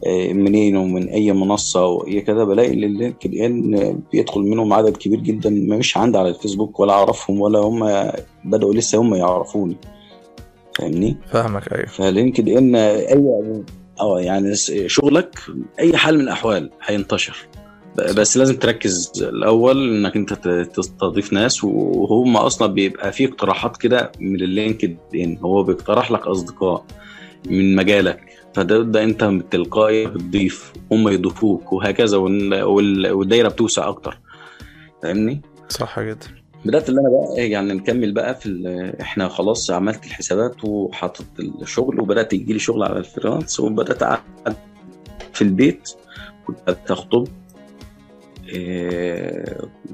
[0.08, 5.50] آه، منين ومن أي منصة وإيه كده بلاقي ال LinkedIn بيدخل منهم عدد كبير جدا
[5.50, 8.12] مش عندي على الفيسبوك ولا أعرفهم ولا هم
[8.46, 9.76] بدأوا لسه هم يعرفوني.
[10.80, 11.86] فاهمني؟ فاهمك أيوه.
[11.88, 13.24] فلينكد ان أي
[14.02, 14.56] آه يعني
[14.88, 15.36] شغلك
[15.80, 17.38] أي حال من الأحوال هينتشر.
[18.18, 20.34] بس لازم تركز الأول إنك أنت
[20.74, 26.86] تستضيف ناس وهم أصلا بيبقى فيه اقتراحات كده من اللينكد ان هو بيقترح لك أصدقاء
[27.50, 28.20] من مجالك
[28.54, 34.20] فده ده أنت تلقائي بتضيف هم يضيفوك وهكذا وال- وال- والدايرة بتوسع أكتر.
[35.04, 36.28] فاهمني؟ صح جدا.
[36.66, 41.26] بدأت اللي أنا بقى يعني نكمل بقى في إحنا خلاص عملت الحسابات وحطيت
[41.62, 44.20] الشغل وبدأت يجي لي شغل على الفريلانس وبدأت أقعد
[45.34, 45.90] في البيت
[46.48, 46.74] كنت إيه،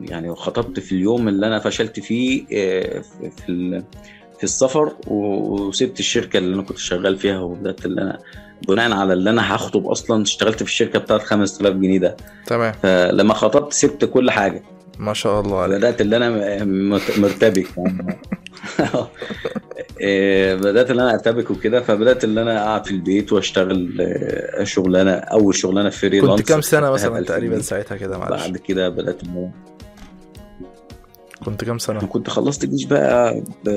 [0.02, 3.84] يعني خطبت في اليوم اللي أنا فشلت فيه إيه، في في ال-
[4.38, 8.20] في السفر وسبت الشركة اللي أنا كنت شغال فيها وبدأت اللي أنا
[8.68, 12.18] بناء على اللي أنا هخطب أصلا اشتغلت في الشركة بتاعت 5000 جنيه ده.
[12.46, 12.74] تمام.
[12.84, 14.64] فلما خطبت سبت كل حاجة.
[15.00, 15.78] ما شاء الله عليك.
[15.78, 16.30] بدأت اللي أنا
[17.18, 17.68] مرتبك.
[17.78, 18.18] يعني.
[20.02, 25.12] إيه، بدأت اللي أنا أرتبك وكده فبدأت اللي أنا أقعد في البيت وأشتغل آه، شغلانة
[25.12, 27.62] أول شغلانة فريلانس كنت كام سنة مثلا ب 2000 تقريبا.
[27.62, 29.68] ساعتها كده معلش؟ بعد كده بدأت أنا-
[31.46, 33.70] كنت كام سنة؟ كنت خلصت الجيش بقى ب...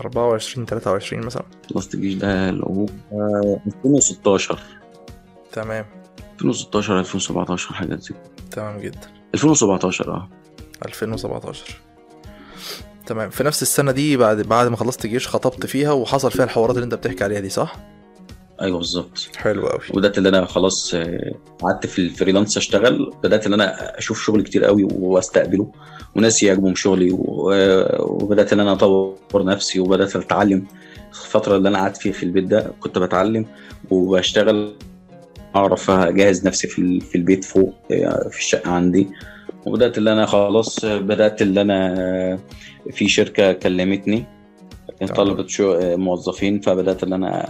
[0.00, 1.42] 24 23 مثلا؟
[1.74, 2.86] خلصت الجيش ده اللي هو
[3.66, 4.58] 2016
[5.52, 5.84] تمام.
[6.34, 8.18] 2016 2017 حاجة زي كده.
[8.50, 8.98] تمام جدا.
[9.34, 10.28] 2017 آه.
[10.86, 11.74] 2017
[13.06, 13.30] تمام.
[13.30, 16.84] في نفس السنة دي بعد بعد ما خلصت الجيش خطبت فيها وحصل فيها الحوارات اللي
[16.84, 17.76] انت بتحكي عليها دي صح؟
[18.60, 19.28] أيوه بالظبط.
[19.36, 23.12] حلو قوي وبدأت إن أنا خلاص آه، قعدت في الفريلانس أشتغل.
[23.22, 25.72] بدأت إن أنا أشوف شغل كتير قوي وأستقبله.
[26.16, 30.66] وناس يعجبهم شغلي و- وبدأت إن أنا أطور نفسي وبدأت أتعلم.
[31.10, 33.46] الفترة اللي أنا قعدت فيها في البيت ده كنت بتعلم
[33.90, 34.74] وبشتغل.
[35.56, 36.68] أعرف أجهز نفسي
[37.00, 39.08] في البيت فوق آه، في الشقة عندي.
[39.66, 42.38] وبدأت اللي أنا خلاص بدأت اللي أنا
[42.90, 44.24] في شركة كلمتني
[45.16, 47.44] طلبت شو موظفين فبدأت اللي أنا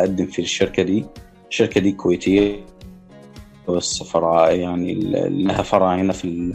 [0.00, 1.04] أقدم في الشركة دي.
[1.50, 2.56] الشركة دي كويتية
[3.68, 4.94] بس فرع يعني
[5.28, 6.52] لها فرع هنا في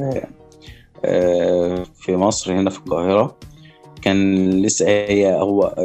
[1.95, 3.36] في مصر هنا في القاهرة.
[4.01, 5.76] كان لسه هي هو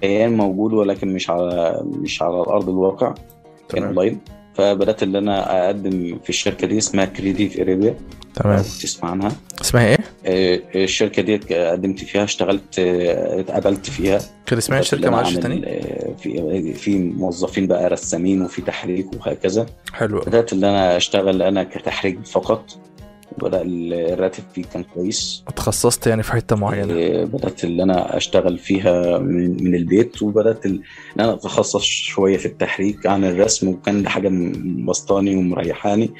[0.00, 3.14] كيان موجود ولكن مش على مش على الأرض الواقع.
[3.68, 4.20] كان اونلاين
[4.54, 7.96] فبدأت ان أنا أقدم في الشركة دي اسمها Creative Arabia
[8.34, 8.62] تمام.
[8.62, 9.32] تسمع عنها.
[9.60, 14.20] اسمها إيه؟ آه، الشركة دي قدمت فيها اشتغلت آه، اتقبلت فيها.
[14.46, 19.66] كان اسمها الشركة معلش تاني؟ آه، في في موظفين بقى رسامين وفي تحريك وهكذا.
[19.92, 22.64] حلو بدأت ان أنا أشتغل أنا كتحريك فقط.
[23.36, 25.44] وبدا الراتب فيه كان كويس.
[25.48, 26.94] اتخصصت يعني في حتة معينة.
[26.94, 30.80] آه، بدأت إن أنا أشتغل فيها من, من البيت وبدأت إن
[31.20, 36.10] أنا أتخصص شوية في التحريك عن الرسم وكان ده حاجة مبسطاني ومريحاني.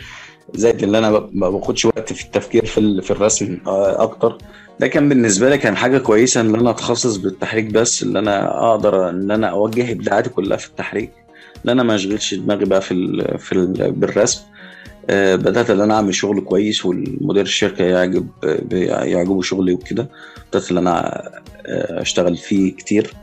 [0.55, 4.39] زائد إن أنا ما باخدش وقت في التفكير في في الرسم آه، أكتر.
[4.81, 9.11] ده كان بالنسبة لي كان حاجة كويسة إن أنا أتخصص بالتحريك بس إن أنا أقدر
[9.11, 11.11] إن أنا أوجه إبداعاتي كلها في التحريك.
[11.65, 14.41] إن أنا ما أشغلش دماغي بقى في ال في ال بالرسم.
[15.11, 18.29] بدأت إن أنا أعمل شغل كويس والمدير الشركة يعجب
[18.73, 20.09] يعجبه شغلي وكده.
[20.51, 21.23] بدأت إن أنا
[21.67, 23.15] آه، أشتغل فيه كتير.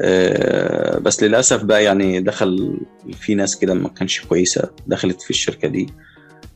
[0.00, 2.80] آه، بس للأسف بقى يعني دخل
[3.20, 5.88] في ناس كده ما كانش كويسة دخلت في الشركة دي.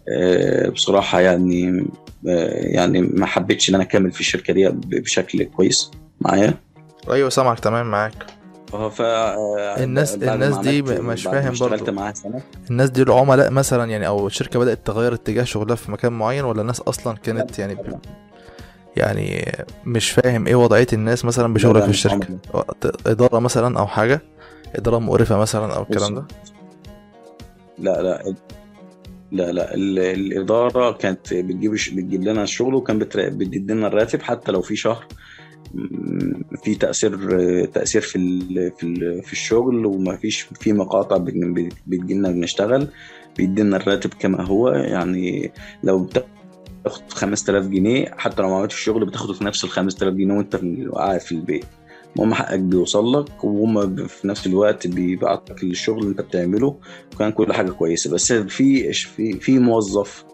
[0.09, 1.87] آه، بصراحة يعني
[2.29, 5.91] آه، يعني ما حبيتش إن أنا أكمل في الشركة دي بشكل كويس
[6.21, 6.55] معايا.
[7.11, 8.42] أيوه سامعك تمام معاك.
[8.73, 11.93] ف آه، الناس- الناس دي مش فاهم برضو.
[11.93, 12.41] معاها سنة.
[12.71, 16.61] الناس دي العملاء مثلا يعني أو الشركة بدأت تغير اتجاه شغلها في مكان معين ولا
[16.61, 17.99] الناس أصلا كانت يعني ب...
[18.97, 19.53] يعني
[19.87, 22.39] مش فاهم إيه وضعية الناس مثلا بشغلك في الشركة؟
[23.07, 24.21] إدارة مثلا أو حاجة؟
[24.77, 26.25] إدارة مقرفة مثلا أو الكلام ده؟
[27.79, 28.35] لا لا
[29.33, 34.63] لا لا ال- الإدارة كانت بتجيب بتجيب لنا الشغل وكان بتدي لنا الراتب حتى لو
[34.63, 35.07] في شهر.
[36.65, 37.17] في تأثير
[37.65, 38.19] تأثير في
[38.79, 42.89] في في الشغل وما فيش في مقاطع بت- بتجي لنا بنشتغل
[43.37, 44.69] بيدي لنا الراتب كما هو.
[44.69, 45.53] يعني
[45.85, 50.35] لو بتاخد 5000 جنيه حتى لو ما عملتش الشغل بتاخده في نفس ال 5000 جنيه
[50.35, 50.61] وانت
[50.93, 51.65] قاعد في البيت.
[52.17, 56.77] المهم حقك بيوصل لك وهم في نفس الوقت بيبعتوا لك الشغل اللي انت بتعمله.
[57.15, 58.11] وكان كل حاجة كويسة.
[58.11, 60.25] بس في في في موظف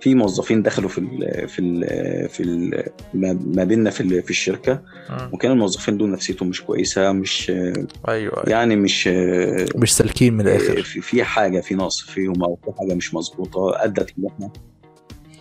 [0.00, 2.82] في موظفين دخلوا في ال في ال في ال
[3.14, 5.30] ما ما بيننا في ال- في الشركة مم.
[5.32, 8.42] وكان الموظفين دول نفسيتهم مش كويسة مش أيوه أيوة.
[8.46, 9.08] يعني مش
[9.76, 13.84] مش سالكين من الآخر في في حاجة في نقص فيهم أو في حاجة مش مظبوطة
[13.84, 14.50] أدت إن إحنا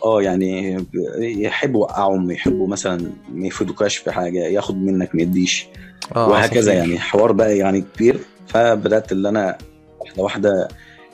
[0.03, 0.78] آه يعني
[1.20, 5.68] يحبوا يوقعهم يحبوا مثلا ما يفيدوكاش في حاجة ياخد منك ما يديش
[6.16, 6.74] آه وهكذا عصافير.
[6.74, 9.58] يعني حوار بقى يعني كبير فبدأت اللي أنا
[9.99, 10.68] واحدة واحدة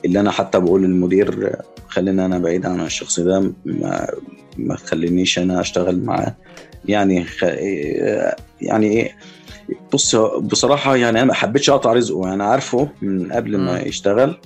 [0.04, 1.56] اللي أنا حتى بقول للمدير
[1.88, 4.06] خلينا أنا بعيد عن الشخص ده ما
[4.58, 6.34] ما تخلينيش أنا أشتغل معاه.
[6.84, 7.42] يعني خ...
[8.60, 9.16] يعني إيه؟
[9.92, 12.28] بص بصراحة يعني أنا ما حبيتش أقطع رزقه.
[12.28, 13.80] يعني عارفه من قبل ما.
[13.80, 14.36] يشتغل ما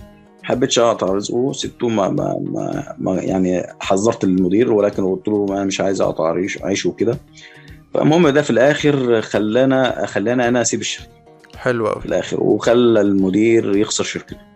[0.43, 1.53] حبيتش أقطع رزقه.
[1.53, 6.33] سبته ما, ما, ما, ما يعني حذرت المدير ولكن قلت له أنا مش عايز أقطع
[6.33, 7.19] عيش عيشه وكده.
[7.95, 11.09] فالمهم ده في الآخر خلانا خلانا أنا أسيب الشركة.
[11.57, 14.48] حلو قوي في الآخر وخلى المدير يخسر شركته.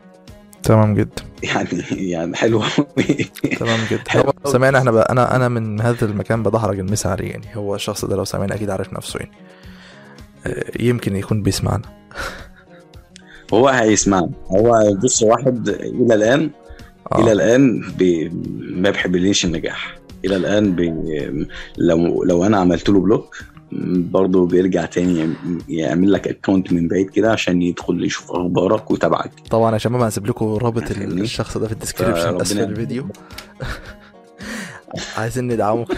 [0.63, 1.23] تمام جدا.
[1.43, 2.63] يعني يعني حلو.
[3.59, 4.03] تمام جدا.
[4.09, 4.33] حلو.
[4.45, 7.47] سامعني إحنا بقى أنا أنا من هذا المكان بدحرج المسا عليه يعني.
[7.55, 9.33] هو الشخص ده لو سامعني أكيد عارف نفسه يعني.
[10.47, 11.83] آه، يمكن يكون بيسمعنا.
[13.55, 14.31] هو هيسمعنا.
[14.47, 16.51] هو بص واحد إلى الآن
[17.13, 17.21] آه.
[17.21, 18.29] إلى الآن بي
[18.61, 19.97] ما بيحبليش النجاح.
[20.25, 20.95] إلى الآن بي
[21.79, 23.45] لو لو أنا عملت له block
[24.11, 29.31] برضه بيرجع تاني يعم- يعمل لك account من بعيد كده عشان يدخل يشوف أخبارك ويتابعك
[29.51, 32.61] طبعا يا شباب هسيب لكم رابط فاهمني؟ الشخص ده في ال description اسفل.
[32.61, 33.07] الفيديو
[35.19, 35.87] عايزين ندعمه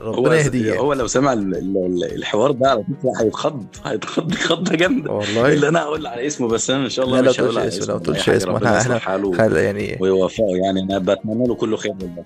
[0.00, 0.80] ربنا يهديه يعني.
[0.80, 5.68] هو لو سمع ال- ال- الحوار ده على فكرة هيتخض هيتخض خضه جامده والله اللي
[5.68, 7.98] أنا هقول على اسمه بس أنا إن شاء الله لا، مش هقول على اسمه، اسمه
[7.98, 9.32] تقولش حاجة، اسمه.
[9.38, 12.24] خل يعني ويوفقه يعني أنا بتمنى له كل خير والله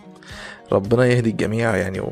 [0.72, 2.02] ربنا يهدي الجميع يعني.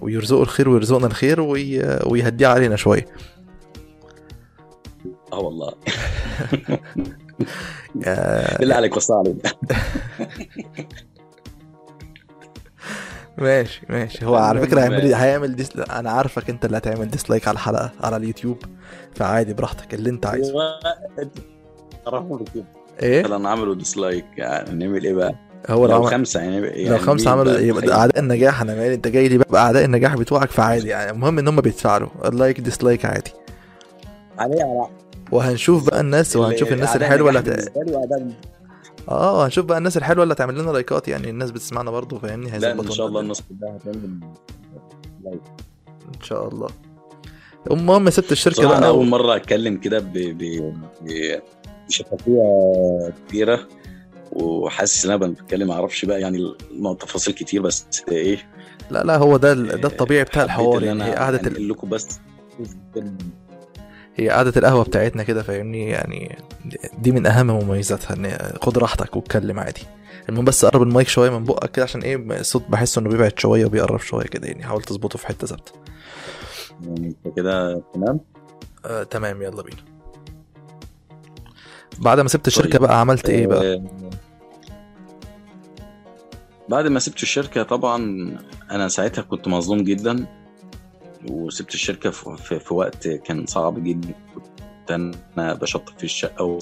[0.00, 1.98] ويرزقه الخير ويرزقنا الخير وي...
[2.06, 3.06] ويهديه علينا شوية.
[5.32, 5.74] آه والله.
[8.06, 9.38] آه، بالله عليك وصى علينا.
[13.38, 14.26] ماشي ماشي.
[14.26, 18.16] هو على فكرة هيعمل هيعمل dis- أنا عارفك أنت اللي هتعمل dislike على الحلقة على
[18.16, 18.58] اليوتيوب.
[19.14, 20.54] فعادي براحتك اللي أنت عايزه.
[23.02, 25.34] إيه؟ لو عملوا dislike يعني نعمل إيه بقى؟
[25.70, 28.94] هو لو لو خمسة يعني, يعني لو خمسة عملوا بقى يبقى؟ أعداء النجاح أنا مالي
[28.94, 31.10] أنت جاي لي بقى بأعداء النجاح بتوعك فعادي يعني.
[31.10, 33.30] المهم إن هم بيتفاعلوا ال like dislike عادي.
[34.38, 34.88] عليه
[35.32, 37.72] وهنشوف بقى الناس وهنشوف الناس الحلوة اللي هت...
[39.08, 41.30] آه هنشوف بقى الناس الحلوة اللي هتعمل لنا لايكات يعني.
[41.30, 44.20] الناس بتسمعنا برضه فاهمني؟ لا إن شاء الله لنا الناس كلها هتعمل
[45.24, 45.40] لايك
[46.16, 46.68] إن شاء الله.
[47.70, 49.06] المهم سبت الشركة بصراحة أنا بقى أول.
[49.06, 51.40] مرة أتكلم كده ب ب-
[51.88, 52.42] بشفافية
[53.28, 53.60] كبيرة.
[54.32, 56.54] وحاسس إن أنا بتكلم ما أعرفش بقى يعني
[57.00, 58.48] تفاصيل كتير بس إيه.
[58.90, 61.40] لا لا هو ده ال- ده الطبيعي بتاع الحوار إن يعني أنا هي قعده.
[61.40, 62.08] أنقل لكم بس.
[64.16, 66.38] هي قعدة القهوة بتاعتنا كده فاهمني؟ يعني
[66.98, 69.82] دي من أهم مميزاتها إن خد راحتك واتكلم عادي.
[70.28, 73.64] المهم بس قرب المايك شوية من بقك كده عشان إيه الصوت بحس إنه بيبعد شوية
[73.66, 74.62] وبيقرب شوية كده يعني.
[74.62, 75.72] حاول تظبطه في حتة ثابتة.
[76.86, 78.20] يعني كده تمام؟
[78.86, 79.42] آه تمام.
[79.42, 79.76] يلا بينا.
[81.98, 82.80] بعد ما سبت الشركة طيب.
[82.80, 83.84] بقى عملت إيه بقى؟ آه،
[86.68, 87.98] بعد ما سبت الشركة طبعا
[88.70, 90.26] أنا ساعتها كنت مظلوم جدا
[91.30, 94.14] وسبت الشركة في, في, في وقت كان صعب جدا.
[94.34, 96.58] كنت أنا بشطب في الشقة و...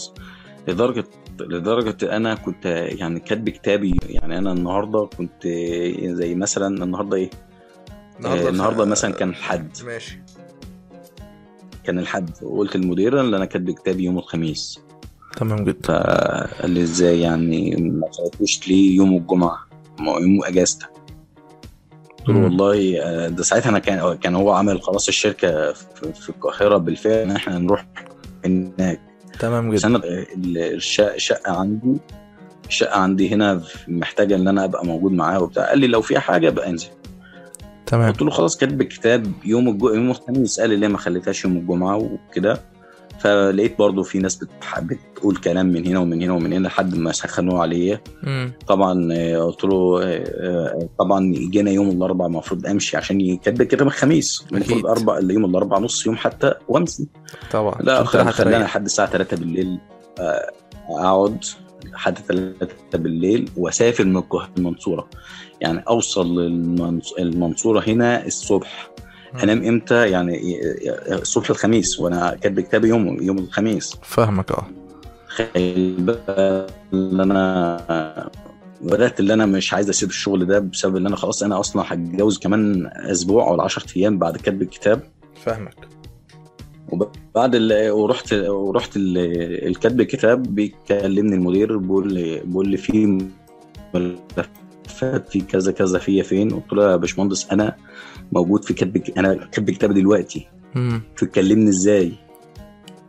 [0.69, 1.05] لدرجة
[1.41, 3.97] لدرجة أنا كنت يعني كاتب كتابي.
[4.09, 5.47] يعني أنا النهاردة كنت
[6.05, 7.31] زي مثلا النهاردة إيه؟
[8.19, 9.77] النهاردة, النهاردة مثلا كان الحد.
[9.85, 10.23] ماشي.
[11.85, 12.31] كان الحد.
[12.43, 14.81] وقلت للمديرة اللي أنا كاتب كتابي يوم الخميس.
[15.37, 15.79] تمام جدا.
[15.83, 18.11] فقال لي إزاي يعني؟ ما
[18.69, 19.72] ليه يوم الجمعة.
[20.09, 20.91] يوم أجازتك.
[22.19, 22.45] قلت له.
[22.45, 27.31] والله آه، ده ساعتها أنا كان كان هو عامل خلاص الشركة في, القاهرة بالفعل إن
[27.31, 27.87] إحنا نروح
[28.45, 29.01] هناك.
[29.39, 29.87] تمام جدا.
[29.87, 30.01] أنا
[30.57, 31.97] الشقة الشقة عندي
[32.69, 35.69] الشقة عندي هنا محتاجة إن أنا أبقى موجود معاه وبتاع.
[35.69, 36.89] قال لي لو في حاجة ابقى انزل.
[37.87, 38.13] تمام.
[38.13, 39.91] قلت له خلاص كاتب الكتاب يوم الجو...
[39.91, 40.61] يوم الخميس.
[40.61, 42.61] قال لي ليه ما خليتهاش يوم الجمعة وكده؟
[43.23, 44.45] فلقيت برضو في ناس.
[44.83, 48.01] بتقول كلام من هنا ومن هنا ومن هنا لحد ما سخنوا عليا.
[48.67, 53.85] طبعا آه، قلت له آه، آه، طبعا جينا يوم الأربعاء المفروض أمشي عشان يكتب كده
[53.85, 57.07] الخميس المفروض أربع يوم الأربعاء نص يوم حتى وامشي
[57.53, 58.65] طبعا لا خلاني.
[58.65, 59.79] لحد الساعة 3 بالليل
[60.89, 61.45] أقعد
[61.85, 65.09] لحد 3 بالليل وأسافر من القاهرة المنصورة
[65.61, 66.39] يعني أوصل
[67.19, 68.91] المنصورة هنا الصبح.
[69.43, 70.61] انام إمتى؟ يعني
[71.13, 73.97] الصبح الخميس وأنا كاتب كتابي يوم يوم الخميس.
[74.03, 74.67] فاهمك آه.
[75.29, 76.17] تخيل
[76.93, 78.31] اللي أنا
[78.81, 82.39] بدأت اللي أنا مش عايز اسيب الشغل ده بسبب ان أنا خلاص أنا أصلا هتجوز
[82.39, 85.01] كمان أسبوع ولا 10 أيام بعد كتب الكتاب.
[85.45, 85.75] فاهمك.
[86.89, 87.91] وبعد ال...
[87.91, 89.19] ورحت ورحت ال...
[89.69, 93.19] الكتب الكتاب بيكلمني المدير بيقول لي بيقول لي في
[93.95, 97.77] ملفات في كذا كذا فيا فين؟ قلت له يا باشمهندس أنا
[98.33, 100.47] موجود في كتب أنا كاتب كتاب دلوقتي.
[100.75, 101.03] مم.
[101.17, 102.13] تكلمني إزاي؟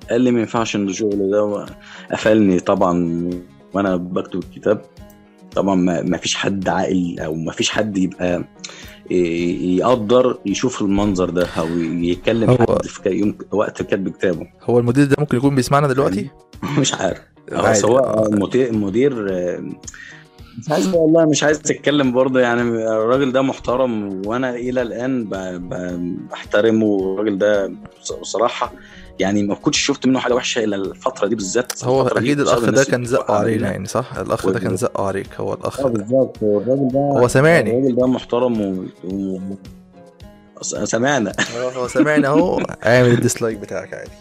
[0.10, 1.66] قال لي ما ينفعش إن الشغل ده
[2.12, 3.30] قفلني طبعا
[3.74, 4.82] وأنا بكتب الكتاب.
[5.56, 8.44] طبعا ما فيش حد عاقل أو ما فيش حد يبقى
[9.12, 14.48] ي- يقدر يشوف المنظر ده أو يتكلم هو- حد في يوم وقت كتب كتابه.
[14.64, 16.30] هو المدير ده ممكن يكون بيسمعنا دلوقتي؟
[16.80, 17.22] مش عارف.
[17.54, 19.14] هو المدير المدير
[20.60, 25.26] مش عايز والله مش عايز اتكلم برضه يعني الراجل ده محترم وأنا إلى الآن
[26.32, 26.86] بحترمه.
[26.86, 27.72] والراجل ده
[28.22, 28.74] بصراحة
[29.20, 32.84] يعني ما كنتش شفت منه حاجة وحشة إلا الفترة دي بالذات هو أكيد الأخ ده
[32.84, 33.72] كان زقه علينا.
[33.72, 36.38] يعني صح؟ الأخ ده كان زقه عليك هو الأخ آه بالظبط.
[36.44, 37.78] الراجل ده هو سامعني.
[37.80, 38.86] الراجل ده محترم و...
[39.04, 39.40] و...
[40.86, 41.34] سمعنا
[41.78, 42.60] هو سامعني أهو.
[42.86, 44.12] اعمل الديسلايك بتاعك عادي.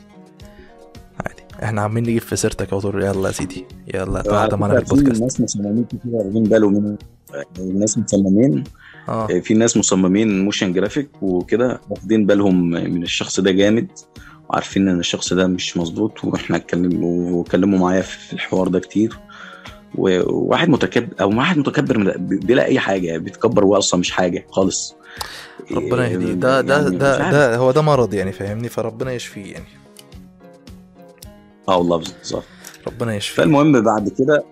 [1.63, 3.65] إحنا عمالين نجيب في سيرتك اهو طول- يلا يا سيدي.
[3.95, 5.23] يلا تعالى معانا في في البودكاست.
[5.23, 6.97] ناس مصممين كتير واخدين بالهم من
[7.59, 8.65] الناس مصممين.
[9.09, 9.27] آه.
[9.27, 13.89] في ناس مصممين motion graphic وكده واخدين بالهم من الشخص ده جامد
[14.51, 19.19] وعارفين إن الشخص ده مش مظبوط وإحنا اتكلم وكلموا معايا في الحوار ده كتير.
[19.95, 24.95] وواحد متكبر أو واحد متكبر بلا أي حاجة بيتكبر هو أصلا مش حاجة خالص.
[25.73, 26.33] ربنا يهديه.
[26.33, 27.31] ده ده يعني ده.
[27.31, 29.65] ده هو ده مرض يعني فاهمني؟ فربنا يشفيه يعني.
[31.69, 32.45] آه والله بالظبط.
[32.87, 34.45] ربنا يشفيه فالمهم بعد كده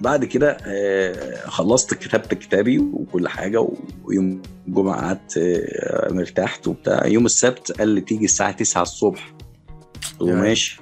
[0.00, 3.68] بعد كده آه، خلصت كتبت كتابي وكل حاجة
[4.04, 7.06] ويوم الجمعة قعدت آه، مرتاحت وبتاع.
[7.06, 9.34] يوم السبت قال لي تيجي الساعة 9 الصبح.
[10.18, 10.40] قلت له يعني.
[10.40, 10.80] ماشي.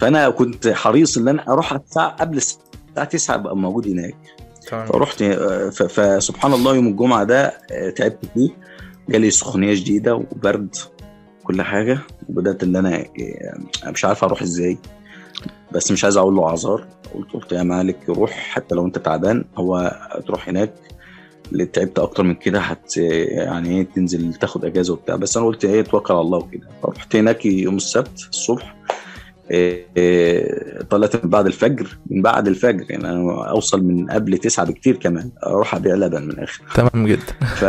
[0.00, 4.16] فأنا كنت حريص إن أنا أروح الساعة قبل الساعة 9 أبقى موجود هناك.
[4.70, 7.48] فرحت آه، فسبحان الله يوم الجمعة ده
[7.96, 8.50] تعبت فيه.
[9.08, 10.76] جالي سخونية شديدة وبرد.
[11.46, 11.98] كل حاجة.
[12.28, 14.78] وبدأت إن أنا آه، مش عارف أروح إزاي.
[15.72, 16.86] بس مش عايز أقول له أعذار.
[17.14, 18.30] قلت قلت يا مالك روح.
[18.30, 20.72] حتى لو أنت تعبان هو تروح هناك.
[21.52, 25.16] اللي تعبت أكتر من كده هت يعني إيه تنزل تاخد أجازة وبتاع.
[25.16, 26.68] بس أنا قلت إيه توكل على الله وكده.
[26.82, 28.76] فرحت هناك يوم السبت الصبح.
[29.50, 31.98] إيه، إيه، طلعت من بعد الفجر.
[32.06, 35.30] من بعد الفجر يعني أنا أوصل من قبل تسعة بكتير كمان.
[35.46, 36.62] أروح أبيع لبن من الآخر.
[36.74, 37.32] تمام جدا.
[37.56, 37.64] ف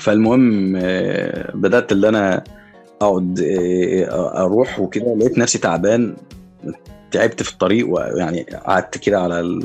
[0.00, 2.44] فالمهم آه، بدأت اللي أنا
[3.02, 5.14] أقعد آه، أروح وكده.
[5.14, 6.16] لقيت نفسي تعبان
[7.10, 9.62] تعبت في الطريق ويعني قعدت كده على ال...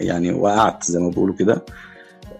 [0.00, 1.64] يعني وقعت زي ما بيقولوا كده.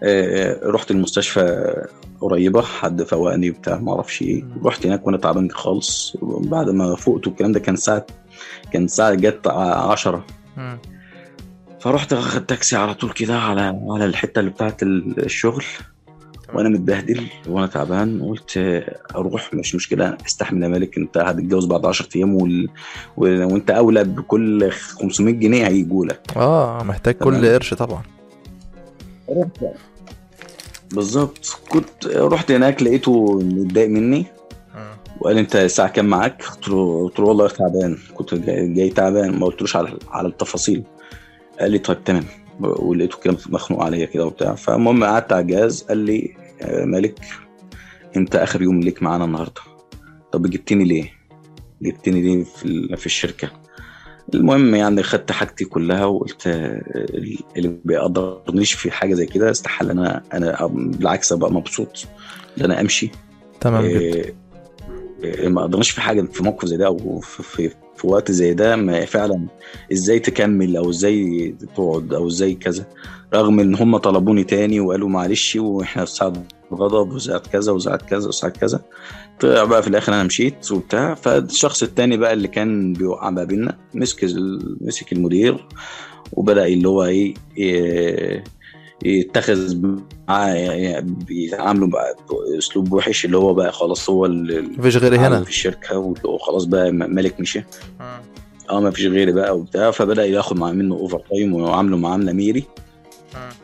[0.02, 1.74] آه، رحت المستشفى
[2.20, 4.44] قريبة حد فوقني وبتاع ما أعرفش إيه.
[4.64, 6.16] رحت هناك وأنا تعبان خالص.
[6.22, 8.06] بعد ما فقت والكلام ده كان ساعة
[8.72, 10.24] كان الساعة جت 10
[10.56, 10.78] مم.
[11.80, 15.64] فرحت اخد تاكسي على طول كده على على الحتة اللي بتاعت الشغل.
[16.54, 18.82] وأنا متبهدل وأنا تعبان قلت
[19.16, 22.68] أروح مش مشكلة أستحمل يا مالك أنت هتتجوز بعد 10 أيام وال...
[23.16, 23.44] وال...
[23.44, 26.20] وأنت اولى بكل 500 جنيه هيجوا لك.
[26.36, 27.14] آه محتاج.
[27.14, 28.02] كل قرش طبعا.
[30.90, 31.60] بالظبط.
[31.68, 34.26] كنت رحت هناك لقيته متضايق مني.
[35.20, 38.90] وقال لي أنت الساعة كام معاك؟ قلت له قلت له والله تعبان كنت جاي, جاي
[38.90, 39.38] تعبان.
[39.38, 40.82] ما قلتلوش على على التفاصيل.
[41.60, 42.24] قال لي طيب تمام.
[42.60, 47.18] ولقيته كده مخنوق عليا كده وبتاع فالمهم قعدت على الجهاز قال لي يا مالك
[48.16, 49.60] انت آخر يوم ليك معانا النهارده
[50.32, 51.12] طب جبتني ليه؟
[51.82, 53.50] جبتني ليه في في الشركة؟
[54.34, 56.82] المهم يعني خدت حاجتي كلها وقلت آه،
[57.56, 62.06] اللي بيقدرنيش في حاجة زي كده استحالة أنا أنا بالعكس أبقى مبسوط
[62.58, 63.10] إن أنا أمشي
[63.60, 64.34] تمام إيه
[65.24, 68.54] إيه ما قدرناش في حاجة في موقف زي ده أو في, في, في وقت زي
[68.54, 69.46] ده ما فعلا
[69.92, 72.84] إزاي تكمل أو إزاي تقعد أو إزاي كذا
[73.34, 76.32] رغم إن هم طلبوني تاني وقالوا معلش وإحنا في ساعة
[76.74, 78.80] غضب وساعة كذا وساعة كذا وساعة كذا
[79.40, 81.14] طلع بقى في الآخر أنا مشيت وبتاع.
[81.14, 84.24] فالشخص التاني بقى اللي كان بيوقع ما بيننا مسك
[84.80, 85.66] مسك المدير
[86.32, 88.44] وبدأ اللي هو إيه إيه
[89.04, 89.76] يتخذ
[90.28, 92.16] معاه يعني بيتعاملوا بقى
[92.54, 95.42] بأسلوب وحش اللي هو بقى خلاص هو اللي مفيش غيري هنا.
[95.42, 97.64] في الشركة وخلاص بقى مالك مشي.
[98.70, 102.64] آه ما فيش غيري بقى وبتاع فبدأ ياخد مع منه overtime وعامله معاملة ميري.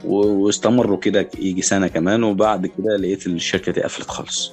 [0.04, 4.52] واستمروا كده يجي سنة كمان وبعد كده لقيت الشركة دي قفلت خالص.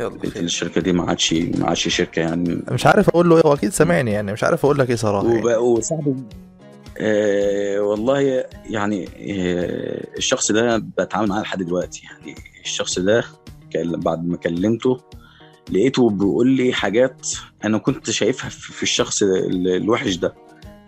[0.00, 0.42] يلا لقيت خير.
[0.42, 2.62] الشركة دي ما عادش ما عادش شركة يعني.
[2.70, 5.28] مش عارف أقول له إيه هو أكيد سامعني يعني مش عارف أقول لك إيه صراحة
[5.28, 5.42] يعني.
[6.98, 12.02] آه والله يعني آه الشخص ده بتعامل معاه لحد دلوقتي.
[12.04, 12.34] يعني
[12.64, 13.24] الشخص ده
[13.76, 15.00] بعد ما كلمته
[15.70, 17.26] لقيته بيقول لي حاجات
[17.64, 20.34] أنا كنت شايفها في الشخص ال- الوحش ده.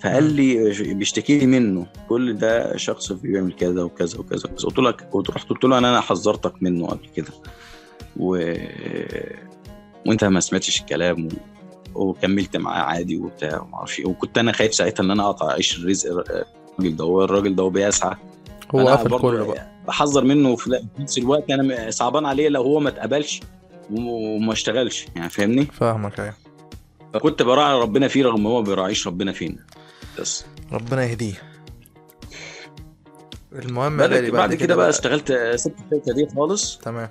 [0.00, 1.86] فقال لي بيشتكي لي منه.
[2.09, 6.00] كل ده شخص بيعمل كذا وكذا وكذا قلت له قلت رحت قلت له أنا أنا
[6.00, 7.28] حذرتك منه قبل كده.
[8.16, 8.54] و...
[10.07, 11.28] وأنت ما سمعتش الكلام.
[11.97, 14.07] وكملت معاه عادي وبتاع وما أعرفش إيه.
[14.07, 17.05] وكنت أنا خايف ساعتها إن أنا اقطع عيش الرزق الراجل ده.
[17.05, 18.14] هو الراجل ده هو بيسعى.
[18.74, 19.68] هو برضه كله بقى.
[19.88, 23.40] بحذر منه في نفس الوقت أنا صعبان عليه لو هو ما اتقبلش
[23.90, 26.34] وما اشتغلش يعني فاهمني؟ فاهمك أيوه.
[27.14, 29.66] فكنت براعي ربنا فيه رغم هو ما بيراعيش ربنا فينا.
[30.18, 30.44] بس.
[30.72, 31.34] ربنا يهديه.
[33.53, 36.78] المهم بعد, بعد كده بقى اشتغلت سبت الشركة دي خالص.
[36.78, 37.09] تمام.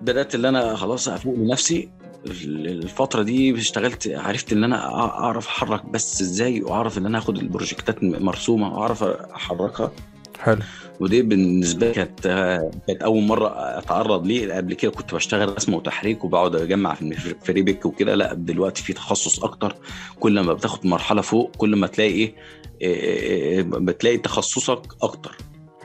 [0.00, 1.90] بدأت اللي أنا خلاص أفوق لنفسي
[2.26, 8.04] الفترة دي اشتغلت عرفت إن أنا أعرف أحرك بس إزاي وأعرف إن أنا آخد البروجكتات
[8.04, 9.92] مرسومة وأعرف أحركها.
[10.38, 10.58] حلو.
[11.00, 12.20] ودي بالنسبة لي كانت
[12.86, 13.48] كانت أول مرة
[13.78, 14.52] أتعرض ليه.
[14.52, 18.14] قبل كده كنت بشتغل رسم وتحريك وبقعد أجمع في فريبك وكده.
[18.14, 19.76] لا دلوقتي في تخصص أكتر.
[20.20, 22.34] كل ما بتاخد مرحلة فوق كل ما تلاقي إيه,
[22.80, 25.36] إيه بتلاقي تخصصك أكتر.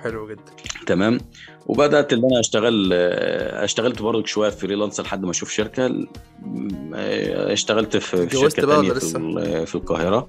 [0.03, 0.41] حلو جدا.
[0.87, 1.19] تمام؟
[1.65, 6.07] وبدأت إن أنا أشتغل اشتغلت برضك شوية فريلانس لحد ما أشوف شركة
[6.93, 10.27] اشتغلت في شركة ثانية في, في القاهرة.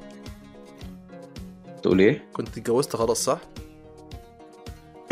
[1.82, 3.40] تقول إيه؟ كنت اتجوزت خلاص صح؟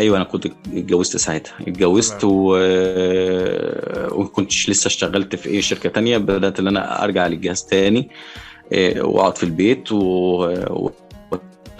[0.00, 1.54] أيوه أنا كنت اتجوزت ساعتها.
[1.60, 2.58] اتجوزت و...
[4.20, 6.18] وكنتش لسه اشتغلت في إيه شركة تانية.
[6.18, 8.10] بدأت إن أنا أرجع للجهاز تاني
[8.96, 10.90] وأقعد في البيت و...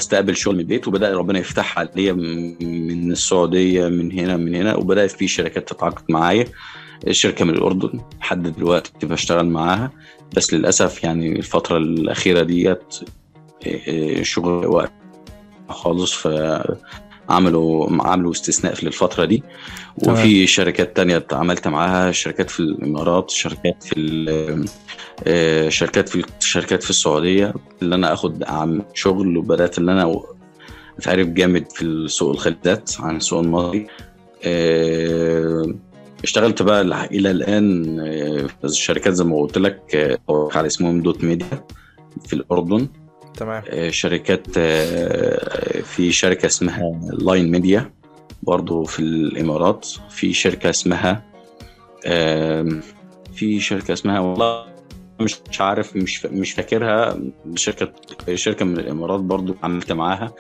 [0.01, 5.11] استقبل شغل من البيت وبدأ ربنا يفتح عليا من السعودية من هنا من هنا وبدات
[5.11, 6.45] في شركات تتعاقد معايا.
[7.11, 9.91] شركه من الأردن لحد دلوقتي بشتغل معاها.
[10.37, 12.95] بس للأسف يعني الفترة الأخيرة ديت
[14.23, 14.93] شغل وقت
[15.69, 16.27] خالص
[17.29, 19.43] عملوا استثناء في الفترة دي.
[20.09, 24.65] وفي شركات تانية اتعاملت معاها شركات في الإمارات شركات في
[25.27, 30.21] آه، شركات في شركات في السعودية اللي أنا آخد عن شغل وبدأت ان أنا
[30.99, 33.87] أتعرف جامد في سوق الخليجات عن السوق المصري.
[34.45, 35.75] آه،
[36.25, 39.81] اشتغلت بقى إلى الآن آه، في الشركات زي ما قلت لك
[40.29, 41.65] على اسمهم Dot Media
[42.27, 42.89] في الأردن.
[43.37, 43.63] تمام.
[43.69, 47.91] آه، شركات آه، في شركة اسمها Line Media
[48.43, 49.87] برضو في الإمارات.
[50.11, 51.23] في شركة اسمها
[53.35, 54.65] في شركة اسمها والله
[55.21, 57.19] مش عارف مش مش فاكرها.
[57.55, 57.93] شركة
[58.35, 60.33] شركة من الإمارات برضو عملت معاها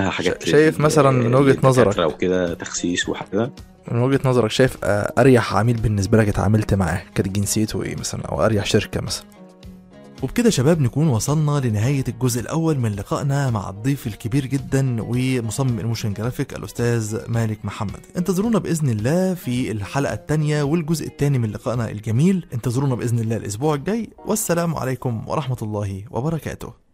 [0.00, 1.98] حاجات شايف مثلاً من وجهة نظرك.
[2.14, 3.50] وكده تخسيس وحاجة.
[3.92, 8.20] من وجهة نظرك شايف آه، أريح عميل بالنسبة لك اتعاملت معاه كانت جنسيته إيه مثلا
[8.22, 9.24] أو أريح شركة مثلا؟
[10.22, 15.83] وبكده شباب نكون وصلنا لنهاية الجزء الأول من لقائنا مع الضيف الكبير جدا ومصمم ال
[15.83, 18.00] motion graphic الأستاذ مالك محمد.
[18.16, 22.46] انتظرونا بإذن الله في الحلقة الثانية والجزء الثاني من لقائنا الجميل.
[22.54, 24.10] انتظرونا بإذن الله الأسبوع الجاي.
[24.26, 26.89] والسلام عليكم ورحمة الله وبركاته.